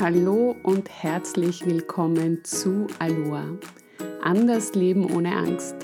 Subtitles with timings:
[0.00, 3.44] Hallo und herzlich willkommen zu Aloha.
[4.24, 5.76] Anders Leben ohne Angst.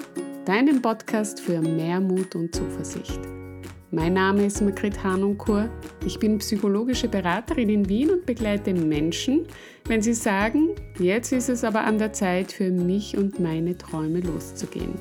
[0.44, 3.20] Deinem Podcast für mehr Mut und Zuversicht.
[3.92, 5.70] Mein Name ist Margret Hanunkur.
[6.04, 9.46] Ich bin psychologische Beraterin in Wien und begleite Menschen,
[9.84, 14.20] wenn sie sagen, jetzt ist es aber an der Zeit für mich und meine Träume
[14.20, 14.94] loszugehen.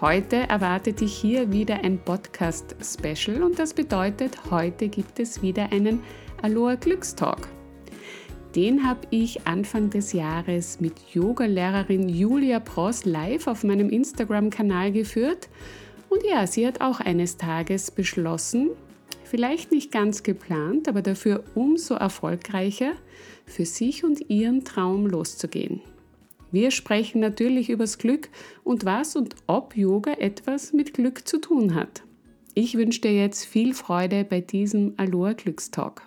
[0.00, 6.04] Heute erwartet dich hier wieder ein Podcast-Special und das bedeutet, heute gibt es wieder einen
[6.40, 7.48] Aloha Glückstalk.
[8.56, 15.48] Den habe ich Anfang des Jahres mit Yoga-Lehrerin Julia Pross live auf meinem Instagram-Kanal geführt.
[16.08, 18.70] Und ja, sie hat auch eines Tages beschlossen,
[19.22, 22.94] vielleicht nicht ganz geplant, aber dafür umso erfolgreicher,
[23.46, 25.80] für sich und ihren Traum loszugehen.
[26.50, 28.28] Wir sprechen natürlich übers Glück
[28.64, 32.02] und was und ob Yoga etwas mit Glück zu tun hat.
[32.54, 36.02] Ich wünsche dir jetzt viel Freude bei diesem Aloha Glückstalk.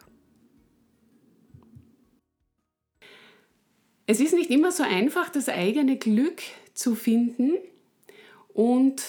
[4.05, 6.41] Es ist nicht immer so einfach, das eigene Glück
[6.73, 7.53] zu finden
[8.53, 9.01] und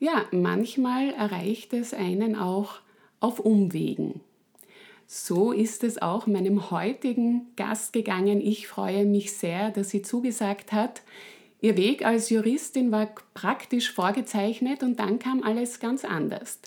[0.00, 2.80] ja, manchmal erreicht es einen auch
[3.20, 4.20] auf Umwegen.
[5.06, 8.40] So ist es auch meinem heutigen Gast gegangen.
[8.40, 11.02] Ich freue mich sehr, dass sie zugesagt hat.
[11.60, 16.58] Ihr Weg als Juristin war praktisch vorgezeichnet und dann kam alles ganz anders.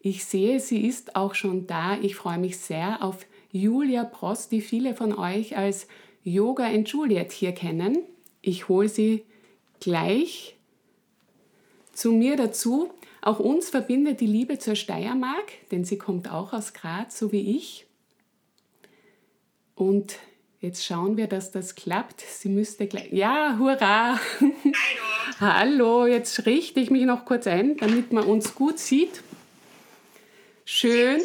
[0.00, 1.96] Ich sehe, sie ist auch schon da.
[2.00, 5.86] Ich freue mich sehr auf Julia Prost, die viele von euch als
[6.24, 7.98] Yoga and Juliet hier kennen.
[8.40, 9.24] Ich hole sie
[9.80, 10.56] gleich
[11.92, 12.90] zu mir dazu.
[13.20, 17.56] Auch uns verbindet die Liebe zur Steiermark, denn sie kommt auch aus Graz, so wie
[17.56, 17.86] ich.
[19.74, 20.18] Und
[20.60, 22.20] jetzt schauen wir, dass das klappt.
[22.20, 23.12] Sie müsste gleich.
[23.12, 24.18] Ja, hurra!
[24.40, 25.12] Hallo!
[25.40, 29.22] Hallo, jetzt richte ich mich noch kurz ein, damit man uns gut sieht.
[30.64, 31.20] Schön.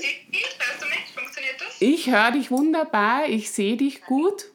[1.79, 4.47] Ich höre dich wunderbar, ich sehe dich gut.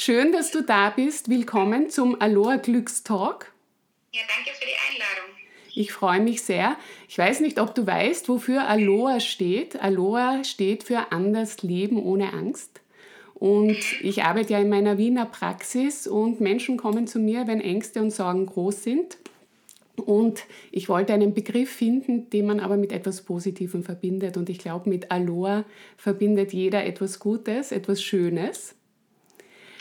[0.00, 1.28] Schön, dass du da bist.
[1.28, 3.52] Willkommen zum Aloha Glückstalk.
[4.12, 5.34] Ja, danke für die Einladung.
[5.74, 6.76] Ich freue mich sehr.
[7.08, 9.82] Ich weiß nicht, ob du weißt, wofür Aloha steht.
[9.82, 12.80] Aloha steht für anders Leben ohne Angst.
[13.34, 18.00] Und ich arbeite ja in meiner Wiener Praxis und Menschen kommen zu mir, wenn Ängste
[18.00, 19.18] und Sorgen groß sind.
[19.96, 24.36] Und ich wollte einen Begriff finden, den man aber mit etwas Positivem verbindet.
[24.36, 25.64] Und ich glaube, mit Aloha
[25.96, 28.76] verbindet jeder etwas Gutes, etwas Schönes.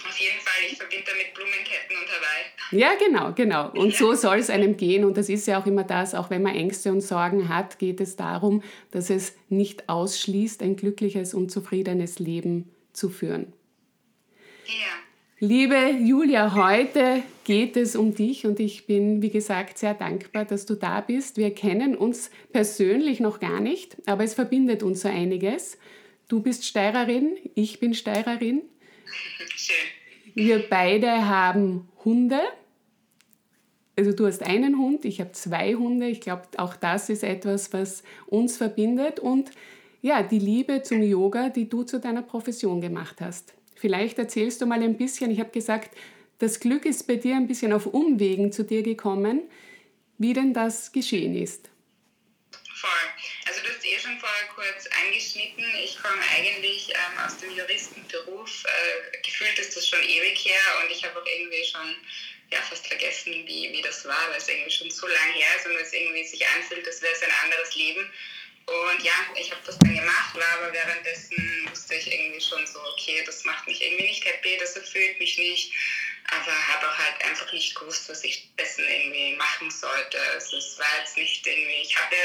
[0.07, 2.47] Auf jeden Fall, ich verbinde damit Blumenketten und Hawaii.
[2.71, 3.71] Ja, genau, genau.
[3.71, 5.03] Und so soll es einem gehen.
[5.03, 7.99] Und das ist ja auch immer das, auch wenn man Ängste und Sorgen hat, geht
[7.99, 13.53] es darum, dass es nicht ausschließt, ein glückliches und zufriedenes Leben zu führen.
[14.65, 15.07] Ja.
[15.39, 20.65] Liebe Julia, heute geht es um dich und ich bin, wie gesagt, sehr dankbar, dass
[20.65, 21.37] du da bist.
[21.37, 25.77] Wir kennen uns persönlich noch gar nicht, aber es verbindet uns so einiges.
[26.27, 28.63] Du bist Steirerin, ich bin Steirerin.
[29.55, 29.75] Schön.
[30.37, 32.39] Wir beide haben Hunde.
[33.97, 36.05] Also du hast einen Hund, ich habe zwei Hunde.
[36.09, 39.19] Ich glaube, auch das ist etwas, was uns verbindet.
[39.19, 39.49] Und
[40.03, 43.55] ja, die Liebe zum Yoga, die du zu deiner Profession gemacht hast.
[43.73, 45.97] Vielleicht erzählst du mal ein bisschen, ich habe gesagt,
[46.37, 49.41] das Glück ist bei dir ein bisschen auf Umwegen zu dir gekommen,
[50.19, 51.71] wie denn das geschehen ist.
[52.75, 52.91] Voll.
[53.47, 55.63] Also du hast eh schon vorher kurz angeschnitten.
[55.83, 58.63] Ich komme eigentlich ähm, aus dem Juristenberuf.
[58.65, 61.95] Äh, gefühlt ist das schon ewig her und ich habe auch irgendwie schon
[62.51, 65.67] ja, fast vergessen, wie, wie das war, weil es irgendwie schon so lange her ist
[65.67, 68.11] und es irgendwie sich anfühlt, als wäre es ein anderes Leben.
[68.65, 72.79] Und ja, ich habe das dann gemacht, war aber währenddessen wusste ich irgendwie schon so,
[72.93, 75.71] okay, das macht mich irgendwie nicht happy, das erfüllt mich nicht
[76.29, 80.19] aber habe auch halt einfach nicht gewusst, was ich dessen irgendwie machen sollte.
[80.33, 82.15] Also es war jetzt nicht irgendwie, ich hatte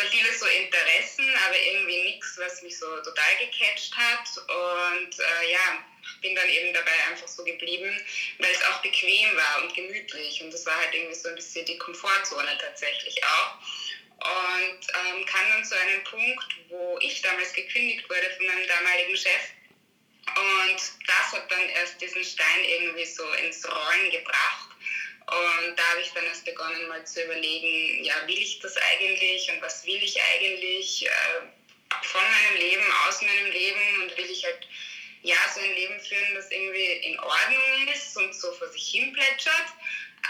[0.00, 4.28] zwar viele so Interessen, aber irgendwie nichts, was mich so total gecatcht hat.
[4.38, 5.84] Und äh, ja,
[6.22, 7.90] bin dann eben dabei einfach so geblieben,
[8.38, 10.42] weil es auch bequem war und gemütlich.
[10.42, 13.58] Und das war halt irgendwie so ein bisschen die Komfortzone tatsächlich auch.
[14.22, 19.16] Und ähm, kam dann zu einem Punkt, wo ich damals gekündigt wurde von meinem damaligen
[19.16, 19.42] Chef.
[20.36, 24.69] Und das hat dann erst diesen Stein irgendwie so ins Rollen gebracht.
[25.30, 29.48] Und da habe ich dann erst begonnen, mal zu überlegen, ja, will ich das eigentlich
[29.50, 31.40] und was will ich eigentlich äh,
[32.02, 34.66] von meinem Leben, aus meinem Leben und will ich halt
[35.22, 39.12] ja so ein Leben führen, das irgendwie in Ordnung ist und so vor sich hin
[39.12, 39.66] plätschert.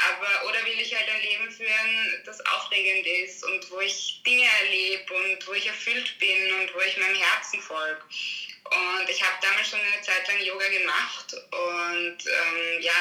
[0.08, 4.48] Aber, oder will ich halt ein Leben führen, das aufregend ist und wo ich Dinge
[4.60, 8.02] erlebe und wo ich erfüllt bin und wo ich meinem Herzen folge.
[8.64, 12.92] Und ich habe damals schon eine Zeit lang Yoga gemacht und ähm, ja,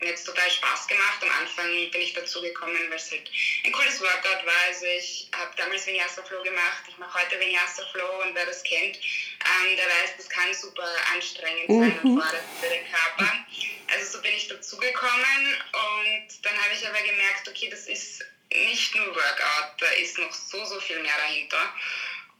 [0.00, 1.22] mir jetzt total Spaß gemacht.
[1.22, 3.30] Am Anfang bin ich dazu gekommen, weil es halt
[3.64, 4.62] ein cooles Workout war.
[4.68, 8.62] Also ich habe damals Vinyasa Flow gemacht, ich mache heute Vinyasa Flow und wer das
[8.62, 12.20] kennt, ähm, der weiß, das kann super anstrengend sein und mhm.
[12.20, 13.46] fordert für den Körper.
[13.88, 18.24] Also so bin ich dazu gekommen und dann habe ich aber gemerkt, okay, das ist
[18.52, 21.74] nicht nur Workout, da ist noch so, so viel mehr dahinter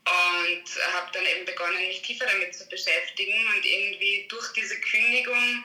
[0.07, 5.65] und habe dann eben begonnen, mich tiefer damit zu beschäftigen und irgendwie durch diese Kündigung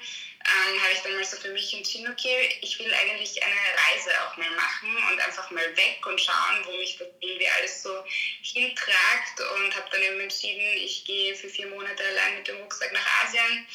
[0.51, 4.11] ähm, habe ich dann mal so für mich entschieden, okay, ich will eigentlich eine Reise
[4.23, 8.03] auch mal machen und einfach mal weg und schauen, wo mich das irgendwie alles so
[8.41, 9.39] hintragt.
[9.55, 13.23] Und habe dann eben entschieden, ich gehe für vier Monate allein mit dem Rucksack nach
[13.23, 13.67] Asien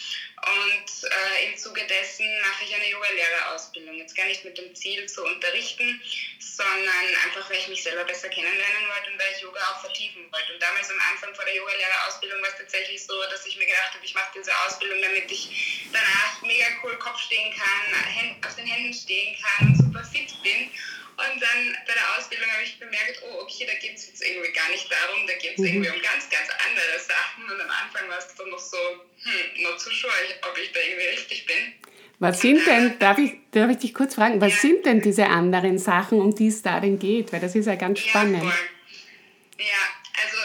[0.46, 3.96] und äh, im Zuge dessen mache ich eine Yoga-Lehrerausbildung.
[3.96, 6.00] Jetzt gar nicht mit dem Ziel zu unterrichten,
[6.38, 10.30] sondern einfach, weil ich mich selber besser kennenlernen wollte und weil ich Yoga auch vertiefen
[10.30, 10.54] wollte.
[10.54, 13.94] Und damals am Anfang vor der Yoga-Lehrerausbildung war es tatsächlich so, dass ich mir gedacht
[13.94, 18.66] habe, ich mache diese Ausbildung, damit ich danach mega cool Kopf stehen kann, auf den
[18.66, 20.70] Händen stehen kann super fit bin.
[21.16, 24.52] Und dann bei der Ausbildung habe ich bemerkt, oh, okay, da geht es jetzt irgendwie
[24.52, 25.66] gar nicht darum, da geht es mhm.
[25.66, 27.44] irgendwie um ganz, ganz andere Sachen.
[27.44, 30.80] Und am Anfang war es dann noch so, hm, not so sure, ob ich da
[30.80, 31.72] irgendwie richtig bin.
[32.18, 34.60] Was sind denn, darf ich, darf ich dich kurz fragen, was ja.
[34.60, 37.32] sind denn diese anderen Sachen, um die es da denn geht?
[37.32, 38.42] Weil das ist ja ganz spannend.
[38.42, 39.82] Ja, ja
[40.22, 40.36] also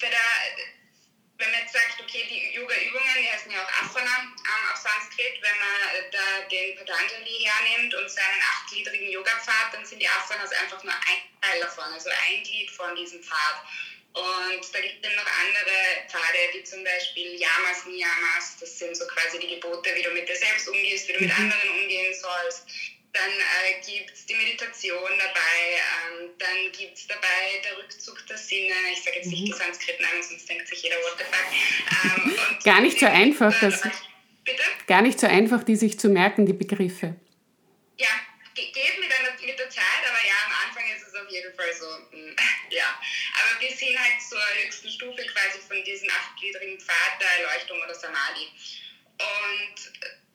[0.00, 0.18] bei der,
[1.38, 5.42] wenn man jetzt sagt, okay, die Yoga-Übungen, die heißen ja auch Asana ähm, auf Sanskrit,
[5.42, 10.82] wenn man da den Patanjali hernimmt und seinen achtgliedrigen Yoga-Pfad, dann sind die Asanas einfach
[10.84, 13.64] nur ein Teil davon, also ein Glied von diesem Pfad.
[14.14, 18.56] Und da gibt es noch andere Pfade, wie zum Beispiel Yamas, Niyamas.
[18.60, 21.36] Das sind so quasi die Gebote, wie du mit dir selbst umgehst, wie du mit
[21.36, 21.44] mhm.
[21.44, 22.64] anderen umgehen sollst.
[23.12, 28.38] Dann äh, gibt es die Meditation dabei, ähm, dann gibt es dabei der Rückzug der
[28.38, 28.74] Sinne.
[28.92, 29.46] Ich sage jetzt nicht mhm.
[29.46, 32.26] die Sanskrit-Namen, sonst denkt sich jeder, what the fuck.
[32.26, 33.82] Ähm, Gar nicht so einfach, das.
[34.44, 34.62] Bitte?
[34.86, 37.16] Gar nicht so einfach, die sich zu merken, die Begriffe.
[37.96, 38.08] Ja,
[38.54, 41.72] geht mit, einer, mit der Zeit, aber ja, am Anfang ist es auf jeden Fall
[41.72, 42.36] so, hm,
[42.70, 43.00] ja.
[43.40, 47.94] Aber wir sind halt zur höchsten Stufe quasi von diesem achtgliedrigen Pfad der Erleuchtung oder
[47.94, 48.48] Samadhi.
[49.18, 49.76] Und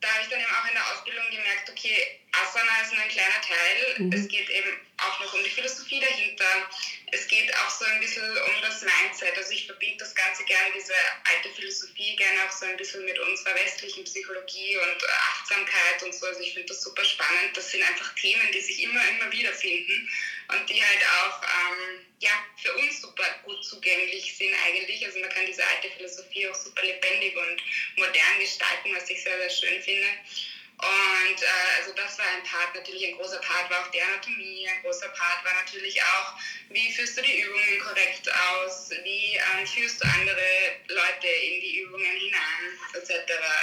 [0.01, 3.09] da habe ich dann eben auch in der Ausbildung gemerkt, okay, Asana ist nur ein
[3.09, 4.06] kleiner Teil.
[4.06, 4.13] Mhm.
[4.13, 6.69] Es geht eben auch noch um die Philosophie dahinter.
[7.11, 9.35] Es geht auch so ein bisschen um das Mindset.
[9.37, 10.93] Also ich verbinde das Ganze gerne, diese
[11.23, 16.27] alte Philosophie, gerne auch so ein bisschen mit unserer westlichen Psychologie und Achtsamkeit und so.
[16.27, 17.55] Also ich finde das super spannend.
[17.55, 20.09] Das sind einfach Themen, die sich immer, immer wieder finden
[20.49, 25.05] und die halt auch ähm, ja, für uns super gut zugänglich sind eigentlich.
[25.05, 27.61] Also man kann diese alte Philosophie auch super lebendig und
[27.97, 30.07] modern gestalten, was ich sehr, sehr schön finde.
[30.79, 34.65] Und äh, also das war ein Part, natürlich ein großer Part war auch die Anatomie,
[34.65, 36.35] ein großer Part war natürlich auch,
[36.69, 40.39] wie führst du die Übungen korrekt aus, wie ähm, führst du andere
[40.87, 43.11] Leute in die Übungen hinein, etc.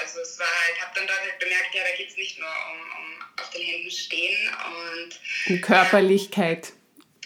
[0.02, 2.48] Also es war halt, habe dann dort halt bemerkt, ja, da geht es nicht nur
[2.48, 5.18] um, um auf den Händen stehen und...
[5.46, 6.74] Um Körperlichkeit.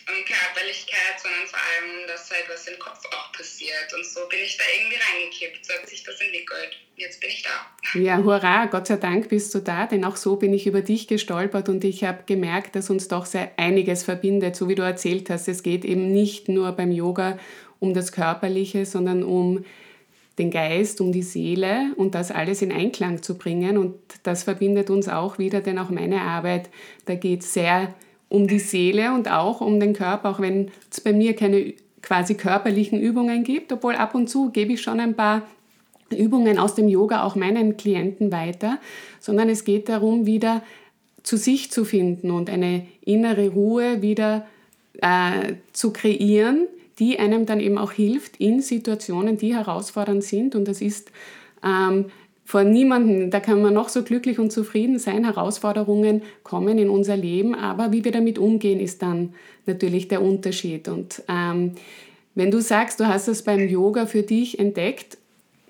[0.07, 3.20] Um Körperlichkeit, sondern vor allem, dass halt was im Kopf auch
[3.81, 3.95] passiert.
[3.95, 6.77] Und so bin ich da irgendwie reingekippt, so hat sich das entwickelt.
[6.97, 7.99] Jetzt bin ich da.
[7.99, 11.09] Ja, hurra, Gott sei Dank bist du da, denn auch so bin ich über dich
[11.09, 15.31] gestolpert und ich habe gemerkt, dass uns doch sehr einiges verbindet, so wie du erzählt
[15.31, 15.49] hast.
[15.49, 17.39] Es geht eben nicht nur beim Yoga
[17.79, 19.65] um das Körperliche, sondern um
[20.39, 23.79] den Geist, um die Seele und das alles in Einklang zu bringen.
[23.79, 26.71] Und das verbindet uns auch wieder, denn auch meine Arbeit,
[27.07, 27.95] da geht es sehr
[28.29, 31.75] um die Seele und auch um den Körper, auch wenn es bei mir keine
[32.11, 35.43] quasi körperlichen Übungen gibt, obwohl ab und zu gebe ich schon ein paar
[36.11, 38.79] Übungen aus dem Yoga auch meinen Klienten weiter,
[39.21, 40.65] sondern es geht darum, wieder
[41.23, 44.45] zu sich zu finden und eine innere Ruhe wieder
[45.01, 46.67] äh, zu kreieren,
[46.99, 50.57] die einem dann eben auch hilft in Situationen, die herausfordernd sind.
[50.57, 51.13] Und das ist
[51.63, 52.07] ähm,
[52.51, 55.23] vor niemanden, da kann man noch so glücklich und zufrieden sein.
[55.23, 59.35] Herausforderungen kommen in unser Leben, aber wie wir damit umgehen, ist dann
[59.67, 60.89] natürlich der Unterschied.
[60.89, 61.77] Und ähm,
[62.35, 65.17] wenn du sagst, du hast es beim Yoga für dich entdeckt,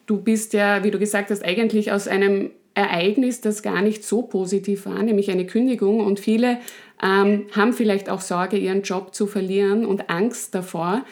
[0.06, 4.22] du bist ja, wie du gesagt hast, eigentlich aus einem Ereignis, das gar nicht so
[4.22, 6.00] positiv war, nämlich eine Kündigung.
[6.00, 6.60] Und viele
[7.02, 11.04] ähm, haben vielleicht auch Sorge, ihren Job zu verlieren und Angst davor.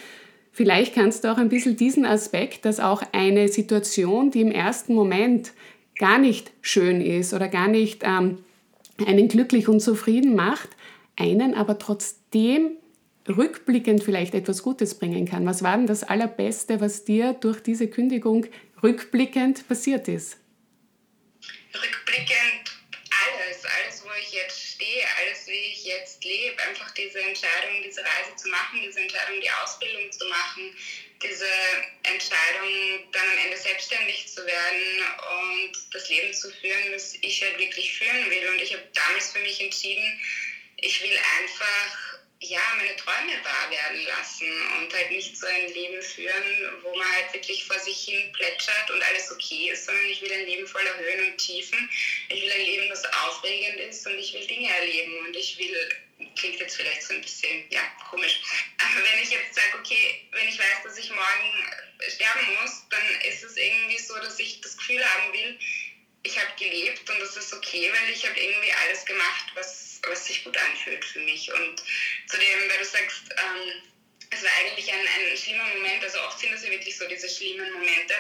[0.59, 4.93] Vielleicht kannst du auch ein bisschen diesen Aspekt, dass auch eine Situation, die im ersten
[4.93, 5.53] Moment
[5.97, 8.43] gar nicht schön ist oder gar nicht ähm,
[9.07, 10.71] einen glücklich und zufrieden macht,
[11.15, 12.73] einen aber trotzdem
[13.29, 15.47] rückblickend vielleicht etwas Gutes bringen kann.
[15.47, 18.45] Was war denn das Allerbeste, was dir durch diese Kündigung
[18.83, 20.39] rückblickend passiert ist?
[21.73, 22.65] Rückblickend
[23.15, 23.98] alles, alles,
[25.89, 30.77] jetzt lebe, einfach diese Entscheidung, diese Reise zu machen, diese Entscheidung, die Ausbildung zu machen,
[31.23, 31.49] diese
[32.05, 35.03] Entscheidung, dann am Ende selbstständig zu werden
[35.41, 38.49] und das Leben zu führen, das ich halt wirklich führen will.
[38.51, 40.21] Und ich habe damals für mich entschieden,
[40.77, 42.08] ich will einfach
[42.41, 44.47] ja, meine Träume wahr werden lassen
[44.79, 48.91] und halt nicht so ein Leben führen, wo man halt wirklich vor sich hin plätschert
[48.91, 51.91] und alles okay ist, sondern ich will ein Leben voller Höhen und Tiefen.
[52.29, 55.89] Ich will ein Leben, das aufregend ist und ich will Dinge erleben und ich will,
[56.37, 58.41] klingt jetzt vielleicht so ein bisschen, ja, komisch,
[58.79, 61.73] aber wenn ich jetzt sage, okay, wenn ich weiß, dass ich morgen
[62.09, 65.59] sterben muss, dann ist es irgendwie so, dass ich das Gefühl haben will,
[66.23, 70.27] ich habe gelebt und das ist okay, weil ich habe irgendwie alles gemacht, was was
[70.27, 71.53] sich gut anfühlt für mich.
[71.53, 71.83] Und
[72.29, 73.83] zudem, weil du sagst, ähm,
[74.31, 77.29] es war eigentlich ein, ein schlimmer Moment, also oft sind es ja wirklich so diese
[77.29, 78.15] schlimmen Momente.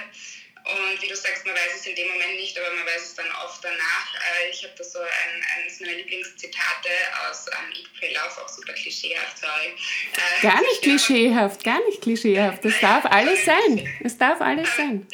[0.64, 3.14] Und wie du sagst, man weiß es in dem Moment nicht, aber man weiß es
[3.14, 4.14] dann oft danach.
[4.14, 6.90] Äh, ich habe da so ein, eines meiner Lieblingszitate
[7.24, 9.74] aus ähm, Eat, Pray, Love, auch super klischeehaft, sorry.
[10.12, 12.64] Äh, gar nicht klischeehaft, gar nicht klischeehaft.
[12.64, 13.88] Es darf alles sein.
[14.02, 15.06] Es darf alles sein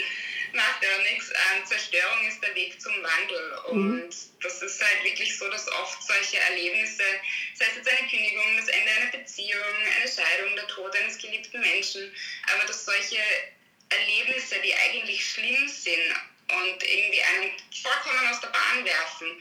[0.54, 1.30] macht ja nichts.
[1.30, 3.58] Ähm, Zerstörung ist der Weg zum Wandel.
[3.73, 4.02] Mhm.
[4.02, 7.02] Und das ist halt wirklich so, dass oft solche Erlebnisse,
[7.54, 11.61] sei es jetzt eine Kündigung, das Ende einer Beziehung, eine Scheidung, der Tod eines geliebten
[11.61, 12.14] Menschen,
[12.52, 13.18] aber dass solche
[13.90, 16.14] Erlebnisse, die eigentlich schlimm sind
[16.49, 19.40] und irgendwie einen vollkommen aus der Bahn werfen,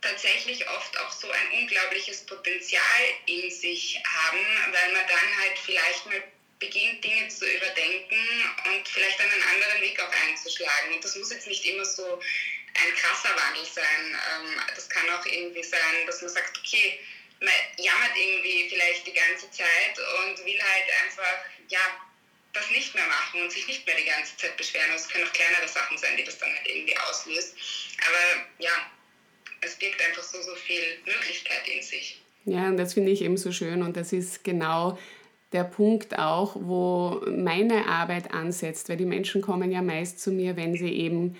[0.00, 2.82] tatsächlich oft auch so ein unglaubliches Potenzial
[3.26, 4.38] in sich haben,
[4.72, 6.22] weil man dann halt vielleicht mal
[6.58, 8.18] beginnt, Dinge zu überdenken
[8.72, 10.94] und vielleicht einen anderen Weg auch einzuschlagen.
[10.94, 12.20] Und das muss jetzt nicht immer so
[12.74, 14.04] ein krasser Wandel sein.
[14.10, 16.98] Ähm, das kann auch irgendwie sein, dass man sagt, okay,
[17.40, 21.80] man jammert irgendwie vielleicht die ganze Zeit und will halt einfach, ja,
[22.52, 24.90] das nicht mehr machen und sich nicht mehr die ganze Zeit beschweren.
[24.94, 27.54] Es können auch kleinere Sachen sein, die das dann halt irgendwie auslöst.
[28.06, 28.90] Aber ja,
[29.60, 32.20] es birgt einfach so, so viel Möglichkeit in sich.
[32.44, 34.98] Ja, und das finde ich eben so schön und das ist genau
[35.52, 40.56] der Punkt auch, wo meine Arbeit ansetzt, weil die Menschen kommen ja meist zu mir,
[40.56, 41.36] wenn sie eben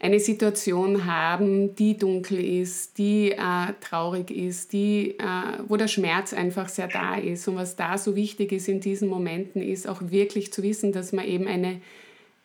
[0.00, 5.22] eine Situation haben, die dunkel ist, die äh, traurig ist, die, äh,
[5.66, 7.48] wo der Schmerz einfach sehr da ist.
[7.48, 11.12] Und was da so wichtig ist in diesen Momenten, ist auch wirklich zu wissen, dass
[11.12, 11.80] man eben eine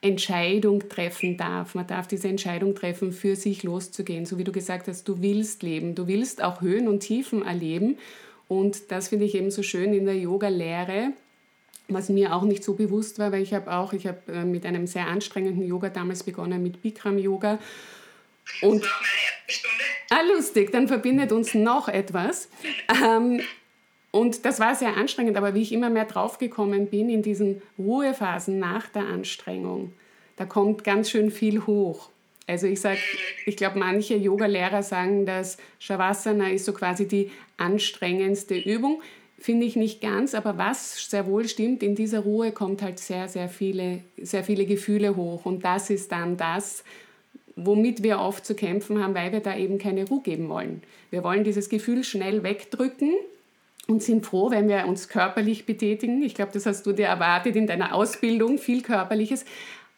[0.01, 1.75] Entscheidung treffen darf.
[1.75, 4.25] Man darf diese Entscheidung treffen, für sich loszugehen.
[4.25, 7.97] So wie du gesagt hast, du willst leben, du willst auch Höhen und Tiefen erleben.
[8.47, 11.13] Und das finde ich eben so schön in der Yoga-Lehre,
[11.87, 14.65] was mir auch nicht so bewusst war, weil ich habe auch, ich habe äh, mit
[14.65, 17.59] einem sehr anstrengenden Yoga damals begonnen, mit Bikram-Yoga.
[18.61, 19.83] Und, das war meine erste Stunde.
[20.09, 22.49] Ah, lustig, dann verbindet uns noch etwas.
[23.03, 23.41] Ähm,
[24.11, 28.59] und das war sehr anstrengend, aber wie ich immer mehr draufgekommen bin in diesen Ruhephasen
[28.59, 29.93] nach der Anstrengung,
[30.35, 32.09] da kommt ganz schön viel hoch.
[32.45, 32.99] Also ich sage,
[33.45, 37.31] ich glaube, manche Yoga-Lehrer sagen, dass Shavasana ist so quasi die
[37.63, 39.01] anstrengendste Übung.
[39.39, 43.27] Finde ich nicht ganz, aber was sehr wohl stimmt, in dieser Ruhe kommt halt sehr,
[43.27, 45.45] sehr viele, sehr viele Gefühle hoch.
[45.45, 46.83] Und das ist dann das,
[47.55, 50.81] womit wir oft zu kämpfen haben, weil wir da eben keine Ruhe geben wollen.
[51.09, 53.13] Wir wollen dieses Gefühl schnell wegdrücken
[53.87, 56.21] und sind froh, wenn wir uns körperlich betätigen.
[56.23, 59.45] Ich glaube, das hast du dir erwartet in deiner Ausbildung, viel Körperliches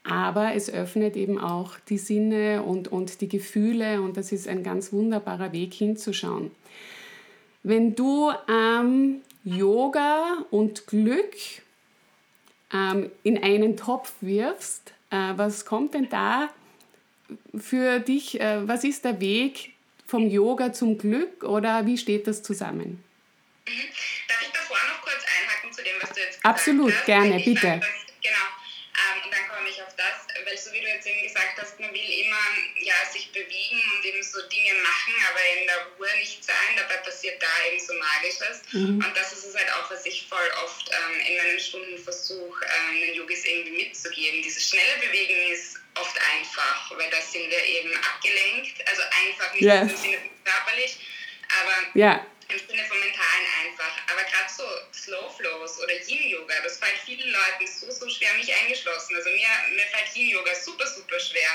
[0.06, 4.62] aber es öffnet eben auch die Sinne und, und die Gefühle und das ist ein
[4.62, 6.52] ganz wunderbarer Weg hinzuschauen.
[7.68, 11.34] Wenn du ähm, Yoga und Glück
[12.72, 16.50] ähm, in einen Topf wirfst, äh, was kommt denn da
[17.58, 18.40] für dich?
[18.40, 19.74] Äh, was ist der Weg
[20.06, 23.04] vom Yoga zum Glück oder wie steht das zusammen?
[23.68, 23.72] Mhm.
[24.28, 27.06] Darf ich davor noch kurz einhaken zu dem, was du jetzt gesagt Absolut, hast?
[27.08, 27.68] gerne, bitte.
[27.68, 28.05] Weiß,
[34.06, 37.94] eben so Dinge machen, aber in der Ruhe nicht sein, dabei passiert da eben so
[37.94, 38.62] Magisches.
[38.72, 39.04] Mhm.
[39.04, 42.66] Und das ist es halt auch, was ich voll oft ähm, in meinen Stunden versuche,
[42.66, 44.42] ähm, den Yogis irgendwie mitzugeben.
[44.42, 49.64] Dieses schnelle Bewegen ist oft einfach, weil da sind wir eben abgelenkt, also einfach nicht
[49.64, 49.82] yeah.
[49.82, 50.98] im Sinne körperlich,
[51.62, 53.92] aber yeah im Sinne von mentalen einfach.
[54.12, 58.34] Aber gerade so Slow Flows oder Yin Yoga, das fällt vielen Leuten so, so schwer,
[58.34, 59.16] mich eingeschlossen.
[59.16, 61.50] Also mir, mir fällt Yin Yoga super, super schwer.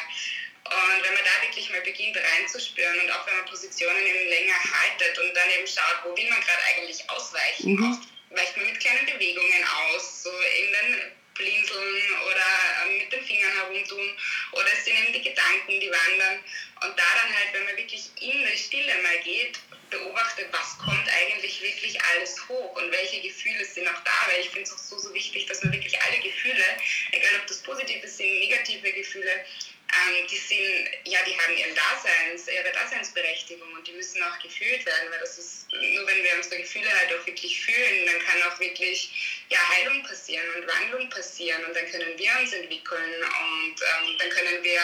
[0.64, 4.54] Und wenn man da wirklich mal beginnt reinzuspüren und auch wenn man Positionen eben länger
[4.54, 8.06] haltet und dann eben schaut, wo will man gerade eigentlich ausweichen, mhm.
[8.30, 12.48] weicht man mit kleinen Bewegungen aus, so in den blinzeln oder
[12.84, 14.16] ähm, mit den Fingern herumtun
[14.52, 16.44] oder es sind eben die Gedanken, die wandern
[16.82, 19.58] und da dann halt, wenn man wirklich in die Stille mal geht,
[19.90, 24.50] beobachtet, was kommt eigentlich wirklich alles hoch und welche Gefühle sind auch da, weil ich
[24.50, 26.64] finde es auch so, so wichtig, dass man wirklich alle Gefühle,
[27.12, 29.44] egal ob das positive sind, negative Gefühle,
[29.92, 34.84] ähm, die sind, ja, die haben ihren Daseins, ihre Daseinsberechtigung und die müssen auch gefühlt
[34.86, 38.42] werden, weil das ist, nur wenn wir unsere Gefühle halt auch wirklich fühlen, dann kann
[38.44, 43.74] auch wirklich ja, Heilung passieren und Wandlung passieren und dann können wir uns entwickeln und
[43.80, 44.80] ähm, dann können wir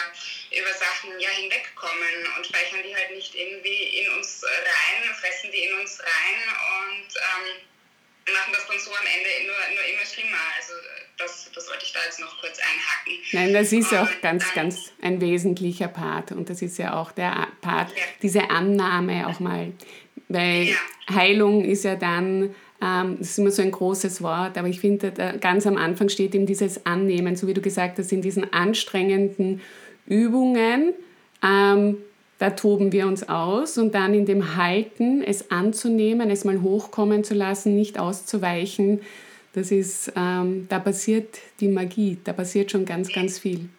[0.51, 5.65] über Sachen ja hinwegkommen und speichern die halt nicht irgendwie in uns rein, fressen die
[5.65, 10.53] in uns rein und ähm, machen das dann so am Ende nur, nur immer schlimmer.
[10.57, 10.75] Also
[11.19, 13.23] das, das wollte ich da jetzt noch kurz einhaken.
[13.33, 17.13] Nein, das ist ja auch ganz, ganz ein wesentlicher Part und das ist ja auch
[17.13, 18.03] der Part, ja.
[18.23, 19.73] diese Annahme auch mal,
[20.29, 20.77] weil ja.
[21.15, 25.13] Heilung ist ja dann, ähm, das ist immer so ein großes Wort, aber ich finde,
[25.41, 29.63] ganz am Anfang steht eben dieses Annehmen, so wie du gesagt hast, in diesen anstrengenden
[30.07, 30.93] Übungen,
[31.43, 31.99] ähm,
[32.39, 37.25] da toben wir uns aus und dann in dem Halten, es anzunehmen, es mal hochkommen
[37.25, 39.01] zu lassen, nicht auszuweichen,
[39.57, 43.71] das ist, ähm, da passiert die Magie, da passiert schon ganz, ganz viel.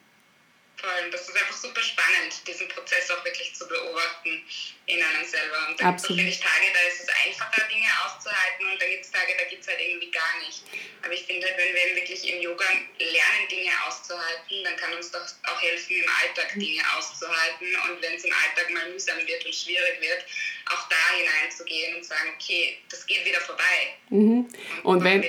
[0.75, 4.41] Voll, das ist einfach super spannend, diesen Prozess auch wirklich zu beobachten
[4.88, 5.69] in einem selber.
[5.69, 9.05] Und dann gibt es natürlich Tage, da ist es einfacher, Dinge auszuhalten und dann gibt
[9.05, 10.63] es Tage, da geht es halt irgendwie gar nicht.
[11.03, 12.65] Aber ich finde halt, wenn wir wirklich im Yoga
[12.98, 17.69] lernen, Dinge auszuhalten, dann kann uns das auch helfen, im Alltag Dinge auszuhalten.
[17.86, 20.25] Und wenn es im Alltag mal mühsam wird und schwierig wird,
[20.74, 23.93] auch da hineinzugehen und sagen, okay, das geht wieder vorbei.
[24.10, 24.50] Mhm.
[24.81, 25.22] Und, und wenn,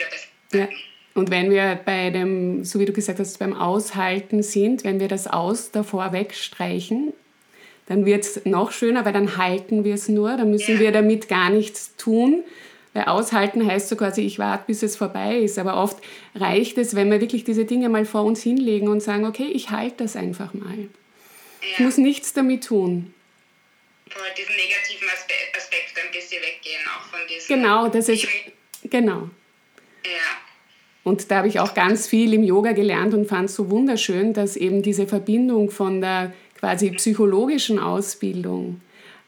[0.52, 0.68] ja.
[1.14, 5.08] Und wenn wir bei dem, so wie du gesagt hast, beim Aushalten sind, wenn wir
[5.08, 7.12] das Aus davor wegstreichen,
[7.86, 11.28] dann wird es noch schöner, weil dann halten wir es nur, dann müssen wir damit
[11.28, 12.44] gar nichts tun.
[12.94, 15.58] Weil aushalten heißt so quasi, ich warte, bis es vorbei ist.
[15.58, 15.98] Aber oft
[16.34, 19.70] reicht es, wenn wir wirklich diese Dinge mal vor uns hinlegen und sagen, okay, ich
[19.70, 20.78] halte das einfach mal.
[20.78, 21.68] Ja.
[21.72, 23.12] Ich muss nichts damit tun.
[24.08, 27.56] Vor diesen negativen Aspekt ein bisschen weggehen, auch von diesem...
[27.56, 28.26] Genau, das ist...
[28.84, 29.30] Genau.
[31.04, 34.34] Und da habe ich auch ganz viel im Yoga gelernt und fand es so wunderschön,
[34.34, 38.82] dass eben diese Verbindung von der quasi psychologischen Ausbildung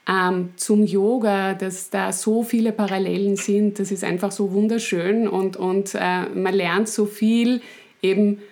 [0.09, 3.79] ähm, zum Yoga, dass da so viele Parallelen sind.
[3.79, 7.63] Das ist einfach so wunderschön und, und äh, man lernt so viel
[8.03, 8.43] eben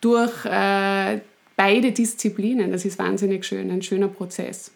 [0.00, 1.20] durch äh,
[1.56, 2.72] beide Disziplinen.
[2.72, 4.70] Das ist wahnsinnig schön, ein schöner Prozess.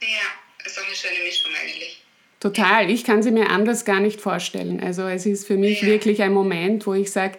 [0.00, 0.06] Ja,
[0.64, 1.79] das ist eine schöne Mischung eigentlich.
[2.40, 2.90] Total.
[2.90, 4.82] Ich kann sie mir anders gar nicht vorstellen.
[4.82, 7.36] Also es ist für mich wirklich ein Moment, wo ich sage,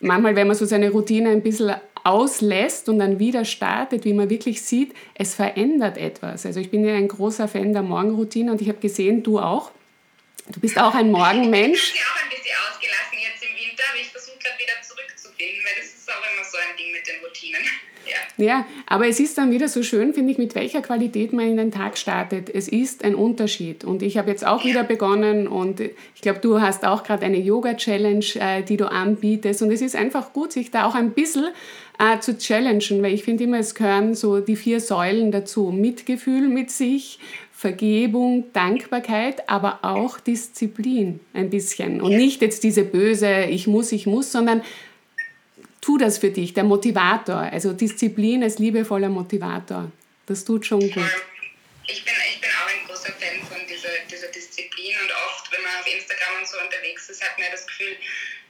[0.00, 4.28] manchmal, wenn man so seine Routine ein bisschen auslässt und dann wieder startet, wie man
[4.28, 6.44] wirklich sieht, es verändert etwas.
[6.44, 9.70] Also ich bin ja ein großer Fan der Morgenroutine und ich habe gesehen, du auch.
[10.48, 11.94] Du bist auch ein Morgenmensch.
[11.94, 15.64] Ich habe auch ein bisschen ausgelassen jetzt im Winter, aber ich versuche gerade wieder zurückzufinden,
[15.64, 17.62] weil das ist auch immer so ein Ding mit den Routinen.
[18.36, 18.44] Ja.
[18.44, 21.56] ja, aber es ist dann wieder so schön, finde ich, mit welcher Qualität man in
[21.56, 22.50] den Tag startet.
[22.52, 23.84] Es ist ein Unterschied.
[23.84, 27.38] Und ich habe jetzt auch wieder begonnen und ich glaube, du hast auch gerade eine
[27.38, 29.62] Yoga-Challenge, äh, die du anbietest.
[29.62, 31.46] Und es ist einfach gut, sich da auch ein bisschen
[31.98, 35.70] äh, zu challengen, weil ich finde immer, es gehören so die vier Säulen dazu.
[35.70, 37.18] Mitgefühl mit sich,
[37.52, 42.00] Vergebung, Dankbarkeit, aber auch Disziplin ein bisschen.
[42.00, 44.62] Und nicht jetzt diese böse, ich muss, ich muss, sondern
[45.82, 47.36] tu das für dich, der Motivator.
[47.52, 49.92] Also Disziplin als liebevoller Motivator.
[50.24, 51.10] Das tut schon gut.
[51.88, 55.62] Ich bin, ich bin auch ein großer Fan von dieser, dieser Disziplin und oft, wenn
[55.62, 57.96] man auf Instagram und so unterwegs ist, hat man das Gefühl,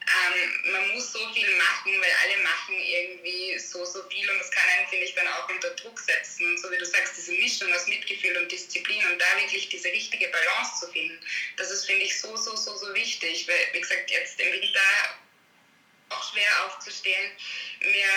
[0.03, 4.51] ähm, man muss so viel machen, weil alle machen irgendwie so, so viel und das
[4.51, 6.59] kann einen, finde ich, dann auch unter Druck setzen.
[6.59, 10.29] So wie du sagst, diese Mischung aus Mitgefühl und Disziplin und da wirklich diese richtige
[10.29, 11.19] Balance zu finden,
[11.57, 13.49] das ist, finde ich, so, so, so, so wichtig.
[13.49, 14.81] Weil, wie gesagt, jetzt im Winter
[16.13, 17.33] auch schwer aufzustehen.
[17.81, 18.09] Mir,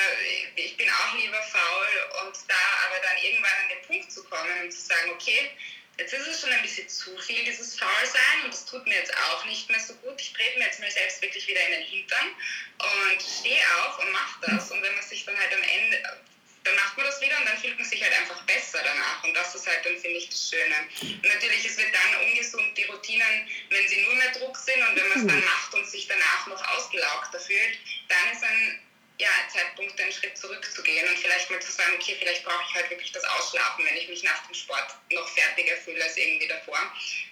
[0.55, 4.61] ich bin auch lieber faul und da aber dann irgendwann an den Punkt zu kommen
[4.61, 5.51] und zu sagen, okay,
[5.97, 9.15] jetzt ist es schon ein bisschen zu viel, dieses Faulsein und das tut mir jetzt
[9.17, 10.19] auch nicht mehr so gut.
[10.19, 12.35] Ich trete mir jetzt mir selbst wirklich wieder in den Hintern
[12.79, 14.71] und stehe auf und mache das.
[14.71, 16.19] Und wenn man sich dann halt am Ende
[16.65, 19.23] dann macht man das wieder und dann fühlt man sich halt einfach besser danach.
[19.23, 20.75] Und das ist halt dann, finde ich, das Schöne.
[21.01, 24.95] Und natürlich, es wird dann ungesund, die Routinen, wenn sie nur mehr Druck sind und
[24.95, 25.45] wenn man es dann mhm.
[25.45, 27.77] macht und sich danach noch ausgelaugter fühlt,
[28.09, 28.81] dann ist ein
[29.17, 32.89] ja, Zeitpunkt, einen Schritt zurückzugehen und vielleicht mal zu sagen, okay, vielleicht brauche ich halt
[32.89, 36.79] wirklich das Ausschlafen, wenn ich mich nach dem Sport noch fertiger fühle als irgendwie davor.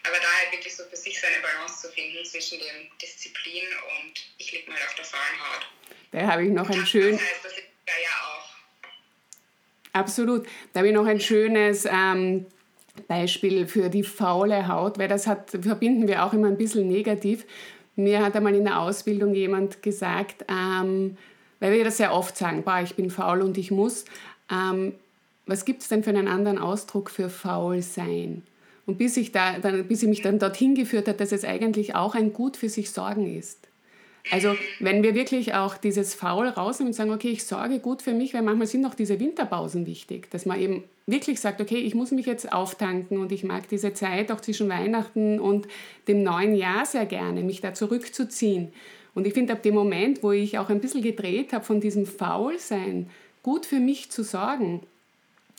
[0.03, 3.67] Aber da halt wirklich so für sich seine Balance zu finden zwischen dem Disziplin
[3.99, 5.67] und ich liege mal auf der faulen Haut.
[6.11, 7.17] Da habe ich noch ein schön...
[7.17, 8.52] Das heißt, das ist ja auch
[9.93, 10.45] Absolut.
[10.73, 12.47] Da habe ich noch ein schönes ähm,
[13.07, 17.45] Beispiel für die faule Haut, weil das hat, verbinden wir auch immer ein bisschen negativ.
[17.95, 21.17] Mir hat einmal in der Ausbildung jemand gesagt, ähm,
[21.59, 24.05] weil wir das sehr oft sagen, boah, ich bin faul und ich muss.
[24.51, 24.93] Ähm,
[25.45, 28.43] was gibt es denn für einen anderen Ausdruck für faul sein?
[28.85, 31.95] Und bis ich, da, dann, bis ich mich dann dorthin geführt hat, dass es eigentlich
[31.95, 33.67] auch ein Gut für sich sorgen ist.
[34.31, 38.13] Also wenn wir wirklich auch dieses Faul rausnehmen und sagen, okay, ich sorge gut für
[38.13, 41.93] mich, weil manchmal sind auch diese Winterpausen wichtig, dass man eben wirklich sagt, okay, ich
[41.93, 45.67] muss mich jetzt auftanken und ich mag diese Zeit auch zwischen Weihnachten und
[46.07, 48.71] dem neuen Jahr sehr gerne, mich da zurückzuziehen.
[49.13, 52.05] Und ich finde, ab dem Moment, wo ich auch ein bisschen gedreht habe von diesem
[52.05, 53.09] Faulsein,
[53.43, 54.81] gut für mich zu sorgen,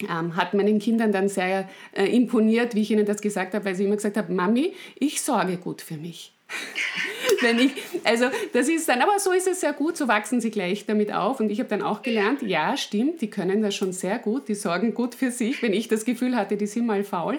[0.00, 3.74] ähm, hat meinen Kindern dann sehr äh, imponiert, wie ich ihnen das gesagt habe, weil
[3.74, 6.32] sie immer gesagt haben, Mami, ich sorge gut für mich.
[7.44, 7.72] Wenn ich,
[8.04, 11.12] also das ist dann, aber so ist es sehr gut, so wachsen sie gleich damit
[11.12, 11.40] auf.
[11.40, 14.54] Und ich habe dann auch gelernt, ja, stimmt, die können das schon sehr gut, die
[14.54, 17.38] sorgen gut für sich, wenn ich das Gefühl hatte, die sind mal faul.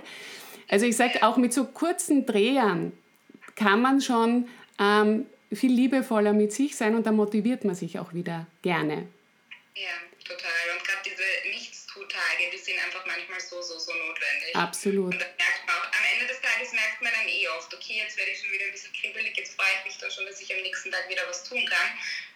[0.68, 2.92] Also ich sage, auch mit so kurzen Drehern
[3.56, 4.48] kann man schon
[4.80, 9.08] ähm, viel liebevoller mit sich sein und dann motiviert man sich auch wieder gerne.
[9.76, 10.78] Ja, total.
[10.78, 14.56] Und gerade diese Nichtstutage, die sind einfach manchmal so, so, so notwendig.
[14.56, 15.14] Absolut.
[15.14, 15.26] Und
[17.06, 19.70] man dann eh oft, okay, jetzt werde ich schon wieder ein bisschen kribbelig, jetzt freue
[19.80, 21.90] ich mich da schon, dass ich am nächsten Tag wieder was tun kann.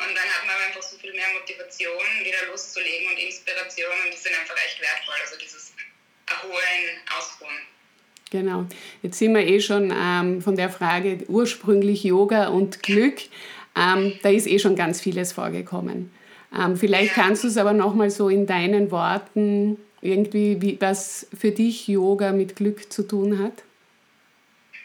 [0.05, 4.21] Und dann hat man einfach so viel mehr Motivation, wieder loszulegen und Inspiration und die
[4.21, 5.17] sind einfach echt wertvoll.
[5.25, 5.73] Also dieses
[6.29, 6.85] Erholen,
[7.17, 7.59] Ausruhen.
[8.29, 8.69] Genau.
[9.01, 13.17] Jetzt sind wir eh schon ähm, von der Frage ursprünglich Yoga und Glück.
[13.75, 16.13] Ähm, da ist eh schon ganz vieles vorgekommen.
[16.53, 17.23] Ähm, vielleicht ja.
[17.23, 22.31] kannst du es aber nochmal so in deinen Worten irgendwie, wie, was für dich Yoga
[22.31, 23.63] mit Glück zu tun hat.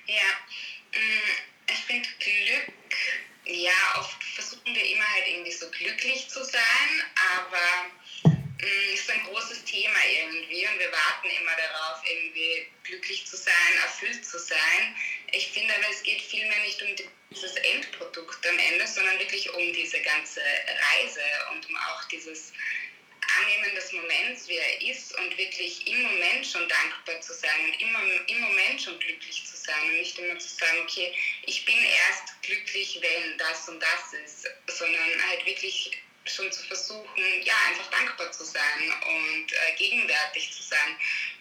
[0.07, 0.39] Ja,
[0.93, 2.73] mm, ich finde Glück,
[3.47, 7.05] ja, oft versuchen wir immer halt irgendwie so glücklich zu sein,
[7.39, 13.27] aber mm, es ist ein großes Thema irgendwie und wir warten immer darauf, irgendwie glücklich
[13.27, 14.95] zu sein, erfüllt zu sein.
[15.33, 16.89] Ich finde aber, es geht vielmehr nicht um
[17.31, 22.53] dieses Endprodukt am Ende, sondern wirklich um diese ganze Reise und um auch dieses
[23.41, 27.81] Annehmen des Moments, wie er ist und wirklich im Moment schon dankbar zu sein und
[27.81, 31.15] immer im Moment schon glücklich zu sein und nicht immer zu sagen, okay,
[31.47, 35.91] ich bin erst glücklich, wenn das und das ist, sondern halt wirklich
[36.27, 40.97] schon zu versuchen, ja, einfach dankbar zu sein und äh, gegenwärtig zu sein.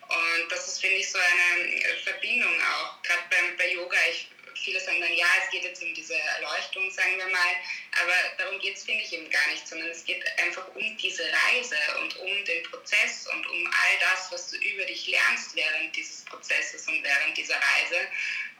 [0.09, 3.97] Und das ist, finde ich, so eine Verbindung auch, gerade bei Yoga.
[4.11, 4.27] Ich
[4.63, 7.53] viele sagen dann, ja, es geht jetzt um diese Erleuchtung, sagen wir mal,
[8.01, 11.23] aber darum geht es, finde ich, eben gar nicht, sondern es geht einfach um diese
[11.23, 15.95] Reise und um den Prozess und um all das, was du über dich lernst während
[15.95, 18.07] dieses Prozesses und während dieser Reise.